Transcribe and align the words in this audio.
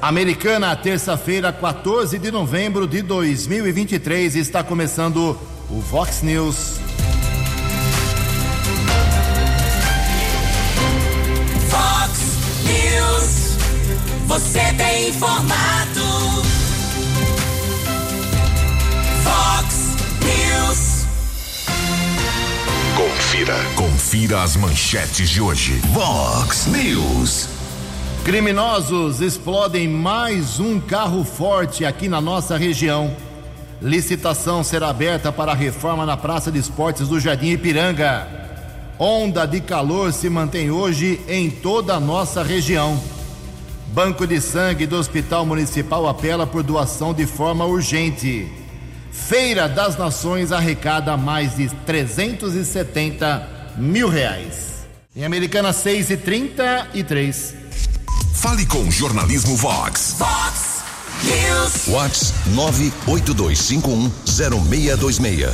Americana, 0.00 0.76
terça-feira, 0.76 1.52
14 1.52 2.18
de 2.20 2.30
novembro 2.30 2.86
de 2.86 3.02
2023, 3.02 4.36
está 4.36 4.62
começando 4.62 5.36
o 5.68 5.80
Vox 5.80 6.22
News. 6.22 6.78
Vox 11.68 12.20
News, 12.64 13.56
você 14.26 14.72
tem 14.74 15.08
informado. 15.08 16.42
Vox 19.24 19.96
News. 20.22 21.06
Confira, 22.96 23.56
confira 23.74 24.42
as 24.44 24.54
manchetes 24.54 25.28
de 25.28 25.40
hoje. 25.40 25.80
Vox 25.92 26.66
News. 26.66 27.57
Criminosos 28.24 29.20
explodem 29.22 29.88
mais 29.88 30.60
um 30.60 30.78
carro 30.78 31.24
forte 31.24 31.84
aqui 31.84 32.08
na 32.08 32.20
nossa 32.20 32.58
região. 32.58 33.16
Licitação 33.80 34.62
será 34.62 34.90
aberta 34.90 35.32
para 35.32 35.52
a 35.52 35.54
reforma 35.54 36.04
na 36.04 36.16
Praça 36.16 36.52
de 36.52 36.58
Esportes 36.58 37.08
do 37.08 37.18
Jardim 37.18 37.52
Ipiranga. 37.52 38.28
Onda 38.98 39.46
de 39.46 39.60
calor 39.60 40.12
se 40.12 40.28
mantém 40.28 40.70
hoje 40.70 41.20
em 41.26 41.48
toda 41.48 41.94
a 41.94 42.00
nossa 42.00 42.42
região. 42.42 43.00
Banco 43.94 44.26
de 44.26 44.40
Sangue 44.40 44.86
do 44.86 44.96
Hospital 44.96 45.46
Municipal 45.46 46.06
apela 46.06 46.46
por 46.46 46.62
doação 46.62 47.14
de 47.14 47.24
forma 47.24 47.64
urgente. 47.64 48.46
Feira 49.10 49.66
das 49.68 49.96
Nações 49.96 50.52
arrecada 50.52 51.16
mais 51.16 51.56
de 51.56 51.68
370 51.86 53.48
mil 53.78 54.08
reais. 54.08 54.86
Em 55.16 55.24
Americana 55.24 55.72
6 55.72 56.10
e 56.10 56.16
33. 56.16 57.67
Fale 58.40 58.64
com 58.66 58.82
o 58.82 58.90
Jornalismo 58.90 59.56
Vox. 59.56 60.14
Vox 60.16 60.84
News. 61.24 61.88
Vox 61.88 62.32
982510626. 62.54 65.50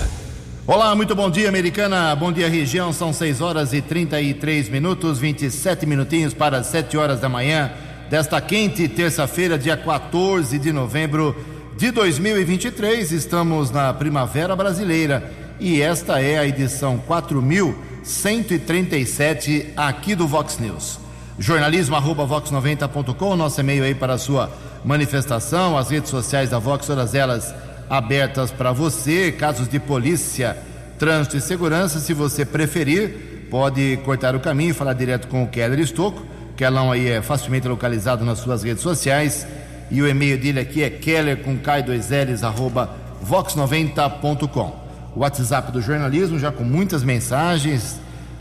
Olá, 0.66 0.94
muito 0.94 1.14
bom 1.14 1.30
dia, 1.30 1.48
Americana. 1.48 2.14
Bom 2.14 2.30
dia, 2.30 2.46
região. 2.46 2.92
São 2.92 3.10
6 3.10 3.40
horas 3.40 3.72
e 3.72 3.80
33 3.80 4.68
minutos, 4.68 5.18
27 5.18 5.86
minutinhos 5.86 6.34
para 6.34 6.62
7 6.62 6.98
horas 6.98 7.20
da 7.20 7.28
manhã 7.28 7.72
desta 8.10 8.38
quente 8.38 8.86
terça-feira, 8.86 9.56
dia 9.56 9.78
14 9.78 10.58
de 10.58 10.70
novembro 10.70 11.34
de 11.78 11.90
2023. 11.90 13.12
Estamos 13.12 13.70
na 13.70 13.94
Primavera 13.94 14.54
Brasileira 14.54 15.32
e 15.58 15.80
esta 15.80 16.20
é 16.20 16.36
a 16.36 16.46
edição 16.46 16.98
4137 16.98 19.72
aqui 19.74 20.14
do 20.14 20.28
Vox 20.28 20.58
News. 20.58 21.02
Jornalismo 21.38 21.96
arroba 21.96 22.24
vox90.com, 22.26 23.34
nosso 23.34 23.60
e-mail 23.60 23.82
aí 23.82 23.94
para 23.94 24.14
a 24.14 24.18
sua 24.18 24.50
manifestação, 24.84 25.76
as 25.76 25.90
redes 25.90 26.10
sociais 26.10 26.50
da 26.50 26.60
Vox, 26.60 26.86
todas 26.86 27.12
elas 27.12 27.52
abertas 27.90 28.52
para 28.52 28.70
você, 28.70 29.32
casos 29.32 29.68
de 29.68 29.80
polícia, 29.80 30.56
trânsito 30.96 31.36
e 31.36 31.40
segurança, 31.40 31.98
se 31.98 32.14
você 32.14 32.44
preferir, 32.44 33.48
pode 33.50 33.98
cortar 34.04 34.36
o 34.36 34.40
caminho 34.40 34.70
e 34.70 34.74
falar 34.74 34.92
direto 34.92 35.26
com 35.26 35.42
o 35.42 35.48
Keller 35.48 35.80
Estocco, 35.80 36.24
Kelão 36.56 36.92
aí 36.92 37.08
é 37.08 37.20
facilmente 37.20 37.66
localizado 37.66 38.24
nas 38.24 38.38
suas 38.38 38.62
redes 38.62 38.82
sociais, 38.82 39.44
e 39.90 40.00
o 40.00 40.06
e-mail 40.06 40.38
dele 40.38 40.60
aqui 40.60 40.84
é 40.84 40.90
keller 40.90 41.38
com 41.38 41.58
k2ls 41.58 42.44
arroba 42.44 42.94
vox90.com. 43.28 44.84
O 45.16 45.20
WhatsApp 45.20 45.72
do 45.72 45.82
jornalismo 45.82 46.38
já 46.38 46.52
com 46.52 46.62
muitas 46.62 47.02
mensagens, 47.02 47.98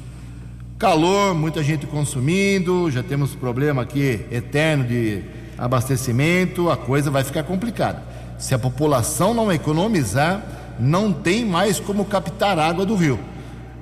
Calor, 0.78 1.34
muita 1.34 1.60
gente 1.60 1.86
consumindo, 1.88 2.88
já 2.88 3.02
temos 3.02 3.34
problema 3.34 3.82
aqui 3.82 4.24
eterno 4.30 4.84
de 4.84 5.24
abastecimento, 5.58 6.70
a 6.70 6.76
coisa 6.76 7.10
vai 7.10 7.24
ficar 7.24 7.42
complicada. 7.42 8.00
Se 8.38 8.54
a 8.54 8.58
população 8.60 9.34
não 9.34 9.50
economizar, 9.50 10.40
não 10.78 11.12
tem 11.12 11.44
mais 11.44 11.80
como 11.80 12.04
captar 12.04 12.60
água 12.60 12.86
do 12.86 12.94
rio. 12.94 13.18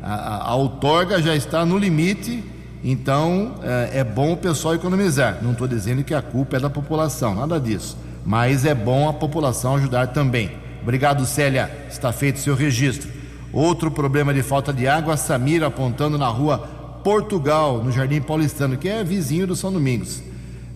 A, 0.02 0.50
a, 0.50 0.54
outorga 0.56 1.22
já 1.22 1.34
está 1.36 1.64
no 1.64 1.78
limite, 1.78 2.42
então 2.82 3.54
é, 3.62 4.00
é 4.00 4.04
bom 4.04 4.32
o 4.32 4.36
pessoal 4.36 4.74
economizar. 4.74 5.38
Não 5.40 5.52
estou 5.52 5.68
dizendo 5.68 6.02
que 6.02 6.12
a 6.12 6.20
culpa 6.20 6.56
é 6.56 6.60
da 6.60 6.68
população, 6.68 7.34
nada 7.34 7.60
disso. 7.60 7.96
Mas 8.26 8.64
é 8.64 8.74
bom 8.74 9.08
a 9.08 9.12
população 9.12 9.76
ajudar 9.76 10.08
também. 10.08 10.50
Obrigado, 10.82 11.24
Célia. 11.24 11.70
Está 11.88 12.12
feito 12.12 12.40
seu 12.40 12.56
registro. 12.56 13.08
Outro 13.52 13.90
problema 13.90 14.34
de 14.34 14.42
falta 14.42 14.72
de 14.72 14.88
água, 14.88 15.16
Samira 15.16 15.68
apontando 15.68 16.18
na 16.18 16.28
rua 16.28 16.58
Portugal, 17.04 17.82
no 17.82 17.92
Jardim 17.92 18.20
Paulistano, 18.20 18.76
que 18.76 18.88
é 18.88 19.04
vizinho 19.04 19.46
do 19.46 19.54
São 19.54 19.72
Domingos. 19.72 20.22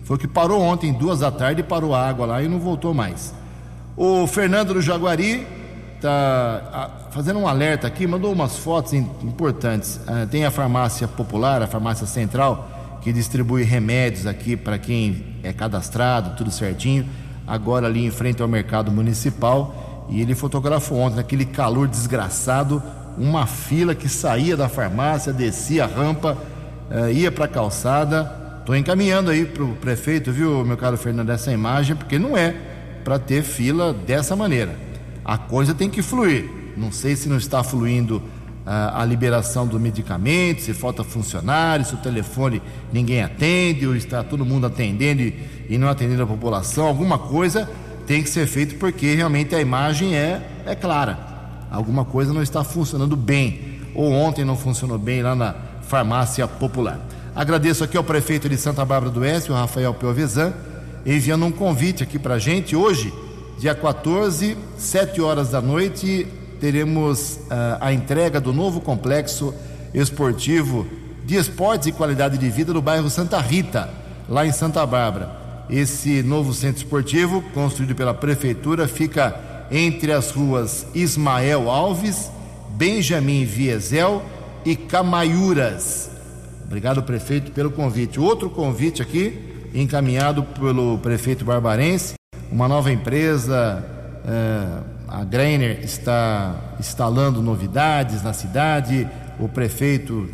Foi 0.03 0.17
que 0.17 0.27
parou 0.27 0.61
ontem, 0.61 0.93
duas 0.93 1.19
da 1.19 1.31
tarde, 1.31 1.61
parou 1.63 1.93
a 1.93 2.07
água 2.07 2.25
lá 2.25 2.41
e 2.41 2.47
não 2.47 2.59
voltou 2.59 2.93
mais. 2.93 3.33
O 3.97 4.25
Fernando 4.27 4.73
do 4.73 4.81
Jaguari 4.81 5.45
está 5.97 7.07
fazendo 7.11 7.39
um 7.39 7.47
alerta 7.47 7.87
aqui, 7.87 8.07
mandou 8.07 8.31
umas 8.31 8.57
fotos 8.57 8.93
importantes. 8.93 9.99
Ah, 10.07 10.27
tem 10.29 10.45
a 10.45 10.51
farmácia 10.51 11.07
popular, 11.07 11.61
a 11.61 11.67
farmácia 11.67 12.05
central, 12.05 12.99
que 13.01 13.11
distribui 13.11 13.63
remédios 13.63 14.25
aqui 14.25 14.55
para 14.55 14.77
quem 14.77 15.25
é 15.43 15.51
cadastrado, 15.51 16.35
tudo 16.35 16.51
certinho. 16.51 17.05
Agora 17.45 17.87
ali 17.87 18.05
em 18.05 18.11
frente 18.11 18.41
ao 18.41 18.47
mercado 18.47 18.91
municipal. 18.91 20.07
E 20.09 20.21
ele 20.21 20.35
fotografou 20.35 20.99
ontem, 20.99 21.17
naquele 21.17 21.45
calor 21.45 21.87
desgraçado, 21.87 22.81
uma 23.17 23.45
fila 23.45 23.93
que 23.93 24.07
saía 24.07 24.55
da 24.55 24.69
farmácia, 24.69 25.33
descia 25.33 25.83
a 25.83 25.87
rampa, 25.87 26.37
uh, 26.89 27.09
ia 27.11 27.31
para 27.31 27.45
a 27.45 27.47
calçada. 27.47 28.31
Estou 28.59 28.75
encaminhando 28.75 29.31
aí 29.31 29.45
para 29.45 29.63
o 29.63 29.75
prefeito, 29.75 30.31
viu, 30.31 30.63
meu 30.63 30.77
caro 30.77 30.97
Fernando, 30.97 31.29
essa 31.29 31.51
imagem, 31.51 31.95
porque 31.95 32.19
não 32.19 32.37
é 32.37 32.53
para 33.03 33.17
ter 33.17 33.41
fila 33.41 33.93
dessa 33.93 34.35
maneira. 34.35 34.86
A 35.27 35.37
coisa 35.37 35.75
tem 35.75 35.89
que 35.89 36.01
fluir. 36.01 36.49
Não 36.75 36.91
sei 36.91 37.15
se 37.15 37.29
não 37.29 37.37
está 37.37 37.63
fluindo 37.63 38.17
uh, 38.17 38.23
a 38.65 39.05
liberação 39.05 39.67
do 39.67 39.79
medicamento, 39.79 40.61
se 40.61 40.73
falta 40.73 41.03
funcionário, 41.03 41.85
se 41.85 41.93
o 41.93 41.97
telefone 41.97 42.61
ninguém 42.91 43.21
atende, 43.21 43.85
ou 43.85 43.95
está 43.95 44.23
todo 44.23 44.45
mundo 44.45 44.65
atendendo 44.65 45.21
e, 45.21 45.35
e 45.69 45.77
não 45.77 45.89
atendendo 45.89 46.23
a 46.23 46.27
população. 46.27 46.87
Alguma 46.87 47.19
coisa 47.19 47.69
tem 48.07 48.23
que 48.23 48.29
ser 48.29 48.47
feito 48.47 48.75
porque 48.75 49.13
realmente 49.13 49.53
a 49.53 49.59
imagem 49.59 50.15
é, 50.15 50.41
é 50.65 50.73
clara 50.73 51.27
alguma 51.71 52.05
coisa 52.05 52.33
não 52.33 52.41
está 52.41 52.63
funcionando 52.63 53.15
bem, 53.15 53.79
ou 53.93 54.11
ontem 54.11 54.45
não 54.45 54.55
funcionou 54.55 54.97
bem 54.97 55.21
lá 55.21 55.35
na 55.35 55.55
farmácia 55.81 56.47
popular. 56.47 56.99
Agradeço 57.35 57.83
aqui 57.83 57.97
ao 57.97 58.03
prefeito 58.03 58.49
de 58.49 58.57
Santa 58.57 58.83
Bárbara 58.83 59.11
do 59.11 59.19
Oeste, 59.21 59.51
o 59.51 59.55
Rafael 59.55 59.93
Piovesan, 59.93 60.53
enviando 61.05 61.45
um 61.45 61.51
convite 61.51 62.03
aqui 62.03 62.17
para 62.17 62.35
a 62.35 62.39
gente. 62.39 62.75
Hoje, 62.75 63.13
dia 63.57 63.73
14, 63.73 64.55
7 64.77 65.19
horas 65.19 65.49
da 65.49 65.59
noite, 65.61 66.27
teremos 66.59 67.39
uh, 67.49 67.77
a 67.81 67.91
entrega 67.91 68.39
do 68.39 68.53
novo 68.53 68.79
complexo 68.79 69.53
esportivo 69.93 70.85
de 71.25 71.35
esportes 71.35 71.87
e 71.87 71.91
qualidade 71.91 72.37
de 72.37 72.49
vida 72.49 72.71
no 72.71 72.81
bairro 72.81 73.09
Santa 73.09 73.39
Rita, 73.39 73.89
lá 74.29 74.45
em 74.45 74.51
Santa 74.51 74.85
Bárbara. 74.85 75.35
Esse 75.69 76.21
novo 76.21 76.53
centro 76.53 76.77
esportivo, 76.77 77.41
construído 77.53 77.95
pela 77.95 78.13
prefeitura, 78.13 78.87
fica 78.87 79.35
entre 79.71 80.11
as 80.13 80.31
ruas 80.31 80.85
Ismael 80.93 81.69
Alves, 81.69 82.31
Benjamin 82.69 83.43
Viesel 83.43 84.23
e 84.63 84.75
Camaiuras. 84.75 86.11
Obrigado, 86.63 87.01
prefeito, 87.01 87.51
pelo 87.51 87.71
convite. 87.71 88.19
Outro 88.19 88.49
convite 88.49 89.01
aqui, 89.01 89.67
encaminhado 89.73 90.43
pelo 90.43 90.97
prefeito 90.99 91.43
Barbarense, 91.43 92.16
uma 92.51 92.67
nova 92.67 92.91
empresa, 92.91 93.83
eh, 94.25 94.79
a 95.07 95.23
Greiner 95.23 95.79
está 95.83 96.55
instalando 96.79 97.41
novidades 97.41 98.21
na 98.23 98.33
cidade, 98.33 99.07
o 99.39 99.47
prefeito 99.47 100.29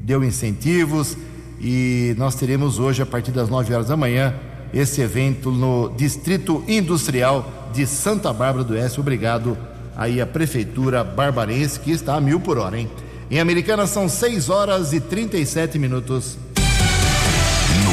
deu 0.00 0.24
incentivos 0.24 1.16
e 1.60 2.14
nós 2.18 2.34
teremos 2.34 2.78
hoje, 2.78 3.02
a 3.02 3.06
partir 3.06 3.30
das 3.30 3.48
9 3.48 3.72
horas 3.72 3.88
da 3.88 3.96
manhã, 3.96 4.34
esse 4.74 5.00
evento 5.00 5.50
no 5.50 5.90
Distrito 5.96 6.64
Industrial 6.66 7.70
de 7.72 7.86
Santa 7.86 8.32
Bárbara 8.32 8.64
do 8.64 8.74
Oeste. 8.74 8.98
Obrigado 8.98 9.56
aí 9.96 10.20
a 10.20 10.26
Prefeitura 10.26 11.04
Barbarense, 11.04 11.78
que 11.78 11.92
está 11.92 12.16
a 12.16 12.20
mil 12.20 12.40
por 12.40 12.58
hora, 12.58 12.78
hein? 12.78 12.90
Em 13.30 13.38
Americana 13.38 13.86
são 13.86 14.08
6 14.08 14.48
horas 14.48 14.92
e 14.92 15.00
37 15.00 15.78
minutos. 15.78 16.36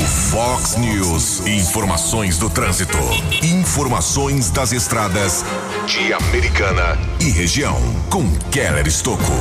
Fox 0.09 0.75
News, 0.75 1.45
informações 1.45 2.39
do 2.39 2.49
trânsito. 2.49 2.97
Informações 3.43 4.49
das 4.49 4.73
estradas 4.73 5.45
de 5.85 6.11
Americana 6.11 6.97
e 7.21 7.29
região. 7.29 7.75
Com 8.09 8.27
Keller 8.49 8.87
Estocco. 8.87 9.31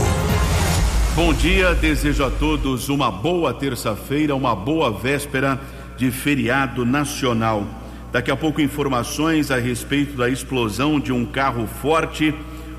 Bom 1.14 1.32
dia, 1.32 1.74
desejo 1.74 2.22
a 2.22 2.30
todos 2.30 2.90
uma 2.90 3.10
boa 3.10 3.54
terça-feira, 3.54 4.36
uma 4.36 4.54
boa 4.54 4.92
véspera 4.92 5.58
de 5.96 6.10
feriado 6.10 6.84
nacional. 6.84 7.64
Daqui 8.12 8.30
a 8.30 8.36
pouco, 8.36 8.60
informações 8.60 9.50
a 9.50 9.56
respeito 9.56 10.18
da 10.18 10.28
explosão 10.28 11.00
de 11.00 11.12
um 11.12 11.24
carro 11.24 11.66
forte. 11.66 12.34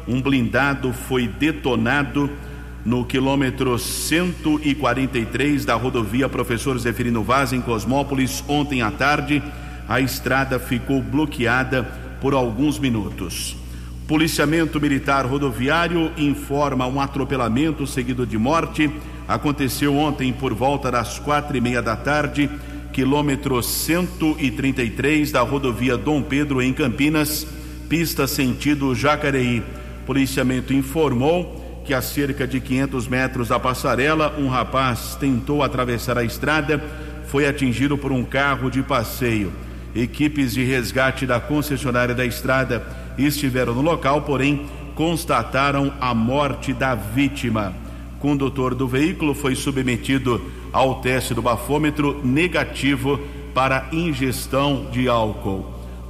Um 0.07 0.21
blindado 0.21 0.93
foi 0.93 1.27
detonado 1.27 2.29
no 2.89 3.05
quilômetro 3.05 3.77
143 3.77 5.63
da 5.63 5.75
rodovia 5.75 6.27
Professor 6.27 6.75
Zeferino 6.79 7.23
Vaz, 7.23 7.53
em 7.53 7.61
Cosmópolis, 7.61 8.43
ontem 8.47 8.81
à 8.81 8.89
tarde. 8.89 9.43
A 9.87 10.01
estrada 10.01 10.57
ficou 10.57 10.99
bloqueada 10.99 11.83
por 12.19 12.33
alguns 12.33 12.79
minutos. 12.79 13.55
Policiamento 14.07 14.81
Militar 14.81 15.23
Rodoviário 15.27 16.11
informa 16.17 16.87
um 16.87 16.99
atropelamento 16.99 17.85
seguido 17.85 18.25
de 18.25 18.39
morte. 18.39 18.89
Aconteceu 19.27 19.95
ontem 19.95 20.33
por 20.33 20.55
volta 20.55 20.89
das 20.89 21.19
quatro 21.19 21.55
e 21.55 21.61
meia 21.61 21.83
da 21.83 21.95
tarde, 21.95 22.49
quilômetro 22.91 23.61
133 23.61 25.31
da 25.31 25.41
rodovia 25.41 25.95
Dom 25.95 26.23
Pedro, 26.23 26.59
em 26.59 26.73
Campinas, 26.73 27.45
pista 27.87 28.25
sentido 28.25 28.95
Jacareí. 28.95 29.61
Policiamento 30.07 30.73
informou 30.73 31.58
que 31.89 31.93
a 31.95 32.03
cerca 32.03 32.45
de 32.45 32.59
500 32.61 33.07
metros 33.07 33.47
da 33.47 33.59
passarela, 33.59 34.35
um 34.37 34.47
rapaz 34.47 35.17
tentou 35.19 35.63
atravessar 35.63 36.19
a 36.19 36.23
estrada, 36.23 36.79
foi 37.25 37.47
atingido 37.47 37.97
por 37.97 38.11
um 38.11 38.23
carro 38.23 38.69
de 38.69 38.83
passeio. 38.83 39.51
Equipes 39.95 40.53
de 40.53 40.63
resgate 40.63 41.25
da 41.25 41.39
concessionária 41.39 42.13
da 42.13 42.23
estrada 42.23 42.85
estiveram 43.17 43.73
no 43.73 43.81
local, 43.81 44.21
porém 44.21 44.67
constataram 44.93 45.91
a 45.99 46.13
morte 46.13 46.73
da 46.73 46.93
vítima. 46.93 47.73
O 48.17 48.19
condutor 48.19 48.75
do 48.75 48.87
veículo 48.87 49.33
foi 49.33 49.55
submetido 49.55 50.39
ao 50.71 51.01
teste 51.01 51.33
do 51.33 51.41
bafômetro 51.41 52.21
negativo 52.23 53.19
para 53.51 53.87
ingestão 53.91 54.85
de 54.91 55.09
álcool. 55.09 55.65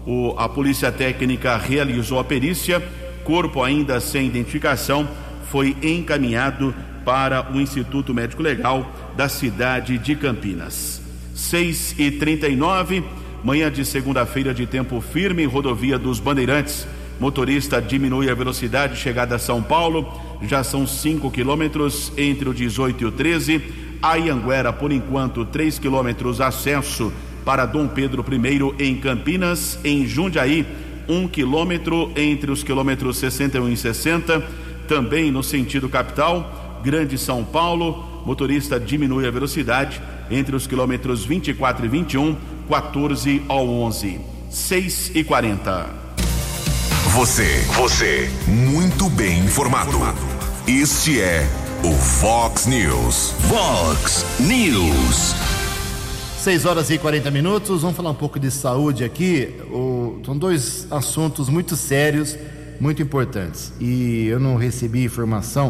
O, 0.06 0.36
a 0.38 0.50
polícia 0.50 0.92
técnica 0.92 1.56
realizou 1.56 2.20
a 2.20 2.24
perícia, 2.25 2.84
corpo 3.24 3.64
ainda 3.64 4.02
sem 4.02 4.28
identificação 4.28 5.08
foi 5.51 5.75
encaminhado 5.81 6.74
para 7.04 7.51
o 7.51 7.60
Instituto 7.60 8.13
Médico 8.13 8.42
Legal 8.42 8.92
da 9.16 9.28
cidade 9.28 9.98
de 9.98 10.16
Campinas. 10.16 11.01
6 11.34 11.96
e 11.98 12.12
39 12.12 13.04
manhã 13.44 13.72
de 13.72 13.86
segunda-feira 13.86 14.54
de 14.54 14.66
tempo 14.66 15.00
firme, 15.01 15.46
rodovia 15.46 15.98
dos 15.98 16.19
Bandeirantes. 16.19 16.88
Motorista 17.19 17.81
diminui 17.81 18.30
a 18.30 18.36
velocidade, 18.36 18.98
chegada 18.98 19.36
a 19.36 19.40
São 19.40 19.62
Paulo, 19.62 20.07
já 20.42 20.63
são 20.63 20.88
5 20.88 21.30
quilômetros 21.31 22.13
entre 22.18 22.48
o 22.48 22.54
18 22.54 23.04
e 23.04 23.06
o 23.06 23.12
13. 23.12 23.62
A 24.01 24.16
Ianguera, 24.16 24.72
por 24.72 24.92
enquanto, 24.92 25.44
3 25.46 25.80
quilômetros 25.80 26.40
acesso 26.40 27.12
para 27.44 27.66
Dom 27.66 27.88
Pedro 27.88 28.24
I 28.30 28.84
em 28.86 28.96
Campinas, 28.96 29.80
em 29.84 30.06
Jundiaí, 30.06 30.66
1 31.07 31.18
um 31.18 31.28
quilômetro 31.28 32.12
entre 32.16 32.51
os 32.51 32.63
quilômetros 32.63 33.18
61 33.18 33.69
e 33.69 33.78
60, 33.78 34.44
também 34.89 35.31
no 35.31 35.44
sentido 35.44 35.88
capital, 35.88 36.81
Grande 36.83 37.15
São 37.15 37.45
Paulo, 37.45 38.24
motorista 38.25 38.80
diminui 38.80 39.27
a 39.27 39.31
velocidade 39.31 40.01
entre 40.31 40.56
os 40.56 40.65
quilômetros 40.65 41.24
24 41.24 41.86
e 41.86 41.88
21, 41.88 42.36
14 42.68 43.44
ao 43.47 43.69
11, 43.69 44.19
6 44.50 45.12
e 45.13 45.24
40. 45.24 45.89
Você, 47.13 47.63
você, 47.75 48.31
muito 48.47 49.09
bem 49.12 49.39
informado. 49.39 49.91
Este 50.68 51.21
é 51.21 51.47
o 51.83 51.94
Fox 51.94 52.65
News. 52.65 53.36
Fox 53.47 54.25
News. 54.39 55.36
6 56.39 56.65
horas 56.65 56.89
e 56.89 56.97
40 56.97 57.30
minutos. 57.30 57.81
Vamos 57.81 57.95
falar 57.95 58.09
um 58.09 58.15
pouco 58.15 58.39
de 58.39 58.50
saúde 58.50 59.03
aqui. 59.03 59.56
O, 59.69 60.19
são 60.25 60.38
dois 60.38 60.88
assuntos 60.89 61.47
muito 61.50 61.75
sérios, 61.75 62.38
muito 62.80 63.02
importantes. 63.02 63.74
E 63.80 64.28
eu 64.28 64.40
não 64.40 64.56
recebi 64.56 65.04
informação 65.04 65.70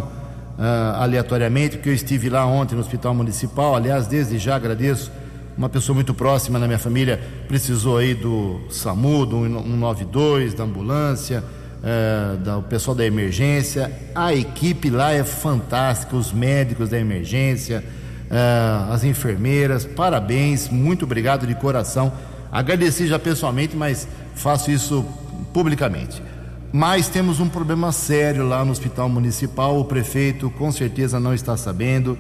uh, 0.60 1.02
aleatoriamente, 1.02 1.78
porque 1.78 1.90
eu 1.90 1.94
estive 1.94 2.30
lá 2.30 2.46
ontem 2.46 2.76
no 2.76 2.82
Hospital 2.82 3.14
Municipal. 3.14 3.76
Aliás, 3.76 4.08
desde 4.08 4.38
já 4.38 4.56
agradeço. 4.56 5.12
Uma 5.58 5.68
pessoa 5.68 5.94
muito 5.94 6.14
próxima 6.14 6.58
na 6.58 6.68
minha 6.68 6.80
família 6.80 7.20
precisou 7.48 7.98
aí 7.98 8.14
do 8.14 8.62
SAMU, 8.70 9.26
do 9.26 9.42
192, 9.44 10.54
da 10.54 10.64
ambulância, 10.64 11.44
uh, 11.80 12.38
do 12.38 12.62
pessoal 12.64 12.96
da 12.96 13.06
emergência. 13.06 13.92
A 14.16 14.34
equipe 14.34 14.90
lá 14.90 15.12
é 15.12 15.24
fantástica, 15.24 16.16
os 16.16 16.32
médicos 16.32 16.90
da 16.90 16.98
emergência, 16.98 17.84
uh, 18.30 18.94
as 18.94 19.04
enfermeiras. 19.04 19.84
Parabéns, 19.84 20.70
muito 20.70 21.04
obrigado 21.04 21.46
de 21.46 21.56
coração. 21.56 22.14
Agradeci 22.52 23.06
já 23.06 23.20
pessoalmente, 23.20 23.76
mas 23.76 24.08
faço 24.36 24.72
isso 24.72 25.06
publicamente. 25.54 26.22
Mas 26.72 27.08
temos 27.08 27.40
um 27.40 27.50
problema 27.50 27.92
sério 27.92 28.48
lá 28.48 28.64
no 28.64 28.72
hospital 28.72 29.10
municipal. 29.10 29.80
O 29.80 29.86
prefeito 29.86 30.50
com 30.52 30.72
certeza 30.72 31.20
não 31.20 31.34
está 31.34 31.58
sabendo, 31.58 32.18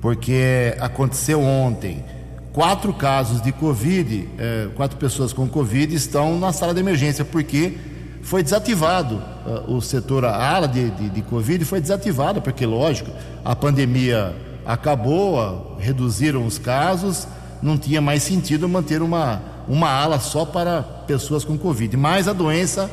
porque 0.00 0.76
aconteceu 0.80 1.40
ontem. 1.40 2.04
Quatro 2.52 2.92
casos 2.92 3.40
de 3.40 3.50
Covid, 3.50 4.28
eh, 4.38 4.68
quatro 4.76 4.98
pessoas 4.98 5.32
com 5.32 5.48
Covid 5.48 5.94
estão 5.94 6.38
na 6.38 6.52
sala 6.52 6.74
de 6.74 6.80
emergência, 6.80 7.24
porque 7.24 7.78
foi 8.22 8.42
desativado 8.42 9.16
uh, 9.44 9.74
o 9.74 9.80
setor, 9.82 10.24
a 10.24 10.54
ala 10.54 10.68
de, 10.68 10.90
de, 10.90 11.10
de 11.10 11.22
Covid 11.22 11.64
foi 11.64 11.80
desativada, 11.80 12.40
porque, 12.40 12.64
lógico, 12.64 13.10
a 13.44 13.54
pandemia 13.54 14.34
acabou, 14.64 15.38
uh, 15.38 15.76
reduziram 15.78 16.46
os 16.46 16.56
casos, 16.56 17.26
não 17.60 17.76
tinha 17.76 18.00
mais 18.00 18.22
sentido 18.22 18.68
manter 18.68 19.02
uma, 19.02 19.42
uma 19.66 19.90
ala 19.90 20.20
só 20.20 20.44
para 20.44 20.82
pessoas 20.82 21.44
com 21.44 21.58
Covid. 21.58 21.96
Mas 21.96 22.28
a 22.28 22.32
doença 22.32 22.88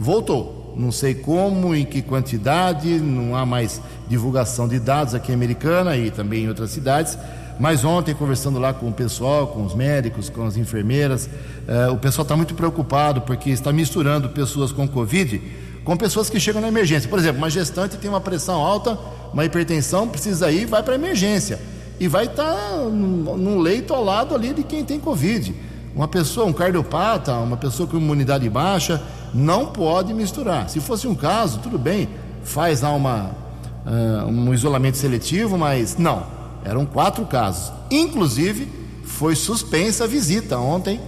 voltou. 0.00 0.74
Não 0.76 0.90
sei 0.90 1.14
como, 1.14 1.74
em 1.74 1.84
que 1.84 2.00
quantidade, 2.00 2.98
não 2.98 3.36
há 3.36 3.44
mais 3.44 3.80
divulgação 4.08 4.66
de 4.66 4.78
dados 4.78 5.14
aqui 5.14 5.32
em 5.32 5.34
Americana 5.34 5.96
e 5.96 6.10
também 6.10 6.44
em 6.44 6.48
outras 6.48 6.70
cidades. 6.70 7.18
Mas 7.58 7.84
ontem, 7.84 8.14
conversando 8.14 8.58
lá 8.58 8.72
com 8.72 8.88
o 8.88 8.92
pessoal, 8.92 9.48
com 9.48 9.64
os 9.64 9.74
médicos, 9.74 10.30
com 10.30 10.46
as 10.46 10.56
enfermeiras, 10.56 11.28
eh, 11.68 11.88
o 11.88 11.98
pessoal 11.98 12.22
está 12.22 12.34
muito 12.34 12.54
preocupado 12.54 13.20
porque 13.20 13.50
está 13.50 13.70
misturando 13.72 14.30
pessoas 14.30 14.72
com 14.72 14.88
Covid 14.88 15.40
com 15.84 15.96
pessoas 15.96 16.28
que 16.28 16.38
chegam 16.38 16.60
na 16.60 16.68
emergência. 16.68 17.08
Por 17.08 17.18
exemplo, 17.18 17.38
uma 17.38 17.50
gestante 17.50 17.96
tem 17.96 18.08
uma 18.08 18.20
pressão 18.20 18.60
alta, 18.60 18.98
uma 19.32 19.44
hipertensão, 19.44 20.06
precisa 20.08 20.50
ir, 20.50 20.66
vai 20.66 20.82
para 20.82 20.94
a 20.94 20.96
emergência. 20.96 21.60
E 21.98 22.08
vai 22.08 22.26
estar 22.26 22.54
tá 22.54 22.76
num 22.76 23.58
leito 23.58 23.92
ao 23.92 24.02
lado 24.02 24.34
ali 24.34 24.54
de 24.54 24.62
quem 24.62 24.84
tem 24.84 24.98
Covid. 24.98 25.54
Uma 25.94 26.08
pessoa, 26.08 26.46
um 26.46 26.52
cardiopata, 26.52 27.34
uma 27.34 27.56
pessoa 27.56 27.88
com 27.88 27.96
imunidade 27.96 28.48
baixa, 28.48 29.02
não 29.34 29.66
pode 29.66 30.12
misturar. 30.12 30.68
Se 30.68 30.80
fosse 30.80 31.06
um 31.06 31.14
caso, 31.14 31.58
tudo 31.60 31.78
bem, 31.78 32.08
faz 32.42 32.80
lá 32.80 32.92
uma, 32.92 33.30
uh, 33.86 34.26
um 34.26 34.52
isolamento 34.52 34.96
seletivo, 34.96 35.56
mas 35.56 35.96
não. 35.96 36.24
Eram 36.64 36.84
quatro 36.84 37.24
casos. 37.26 37.72
Inclusive, 37.90 38.68
foi 39.04 39.34
suspensa 39.34 40.04
a 40.04 40.06
visita 40.06 40.58
ontem 40.58 41.00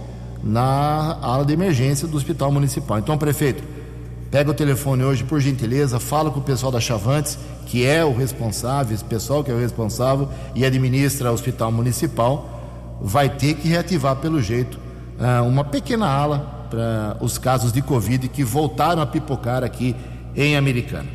na 0.43 1.17
ala 1.21 1.45
de 1.45 1.53
emergência 1.53 2.07
do 2.07 2.17
Hospital 2.17 2.51
Municipal. 2.51 2.99
Então, 2.99 3.17
prefeito, 3.17 3.63
pega 4.29 4.51
o 4.51 4.53
telefone 4.53 5.03
hoje, 5.03 5.23
por 5.23 5.39
gentileza, 5.39 5.99
fala 5.99 6.29
com 6.29 6.39
o 6.39 6.43
pessoal 6.43 6.71
da 6.71 6.79
Chavantes, 6.79 7.37
que 7.65 7.85
é 7.85 8.03
o 8.03 8.13
responsável, 8.13 8.93
esse 8.93 9.03
pessoal 9.03 9.43
que 9.43 9.51
é 9.51 9.53
o 9.53 9.59
responsável 9.59 10.27
e 10.53 10.65
administra 10.65 11.31
o 11.31 11.33
Hospital 11.33 11.71
Municipal, 11.71 12.49
vai 13.01 13.29
ter 13.29 13.55
que 13.55 13.67
reativar, 13.67 14.17
pelo 14.17 14.41
jeito, 14.41 14.79
uh, 15.19 15.47
uma 15.47 15.63
pequena 15.63 16.07
ala 16.07 16.52
para 16.73 17.17
os 17.21 17.37
casos 17.37 17.71
de 17.71 17.83
Covid 17.83 18.27
que 18.29 18.43
voltaram 18.43 18.99
a 18.99 19.05
pipocar 19.05 19.63
aqui 19.63 19.95
em 20.35 20.57
Americana. 20.57 21.07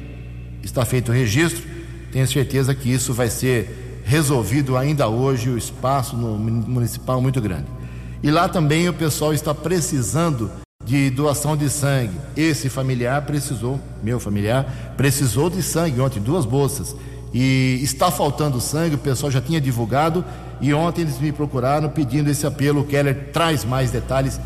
Está 0.62 0.84
feito 0.84 1.10
o 1.10 1.12
registro, 1.12 1.64
tenho 2.12 2.28
certeza 2.28 2.72
que 2.76 2.88
isso 2.88 3.12
vai 3.12 3.28
ser 3.28 4.02
resolvido 4.04 4.76
ainda 4.76 5.08
hoje, 5.08 5.50
o 5.50 5.58
espaço 5.58 6.16
no 6.16 6.38
municipal 6.38 7.20
muito 7.20 7.40
grande. 7.40 7.66
E 8.22 8.30
lá 8.30 8.48
também 8.48 8.88
o 8.88 8.92
pessoal 8.92 9.34
está 9.34 9.52
precisando 9.52 10.48
de 10.84 11.10
doação 11.10 11.56
de 11.56 11.68
sangue. 11.68 12.14
Esse 12.36 12.68
familiar 12.68 13.22
precisou, 13.22 13.80
meu 14.00 14.20
familiar, 14.20 14.94
precisou 14.96 15.50
de 15.50 15.60
sangue 15.60 16.00
ontem, 16.00 16.20
duas 16.20 16.44
bolsas. 16.44 16.94
E 17.34 17.80
está 17.82 18.12
faltando 18.12 18.60
sangue, 18.60 18.94
o 18.94 18.98
pessoal 18.98 19.30
já 19.32 19.40
tinha 19.40 19.60
divulgado 19.60 20.24
e 20.60 20.72
ontem 20.72 21.02
eles 21.02 21.18
me 21.18 21.32
procuraram 21.32 21.88
pedindo 21.88 22.30
esse 22.30 22.46
apelo. 22.46 22.82
O 22.82 22.84
Keller 22.84 23.30
traz 23.32 23.64
mais 23.64 23.90
detalhes 23.90 24.40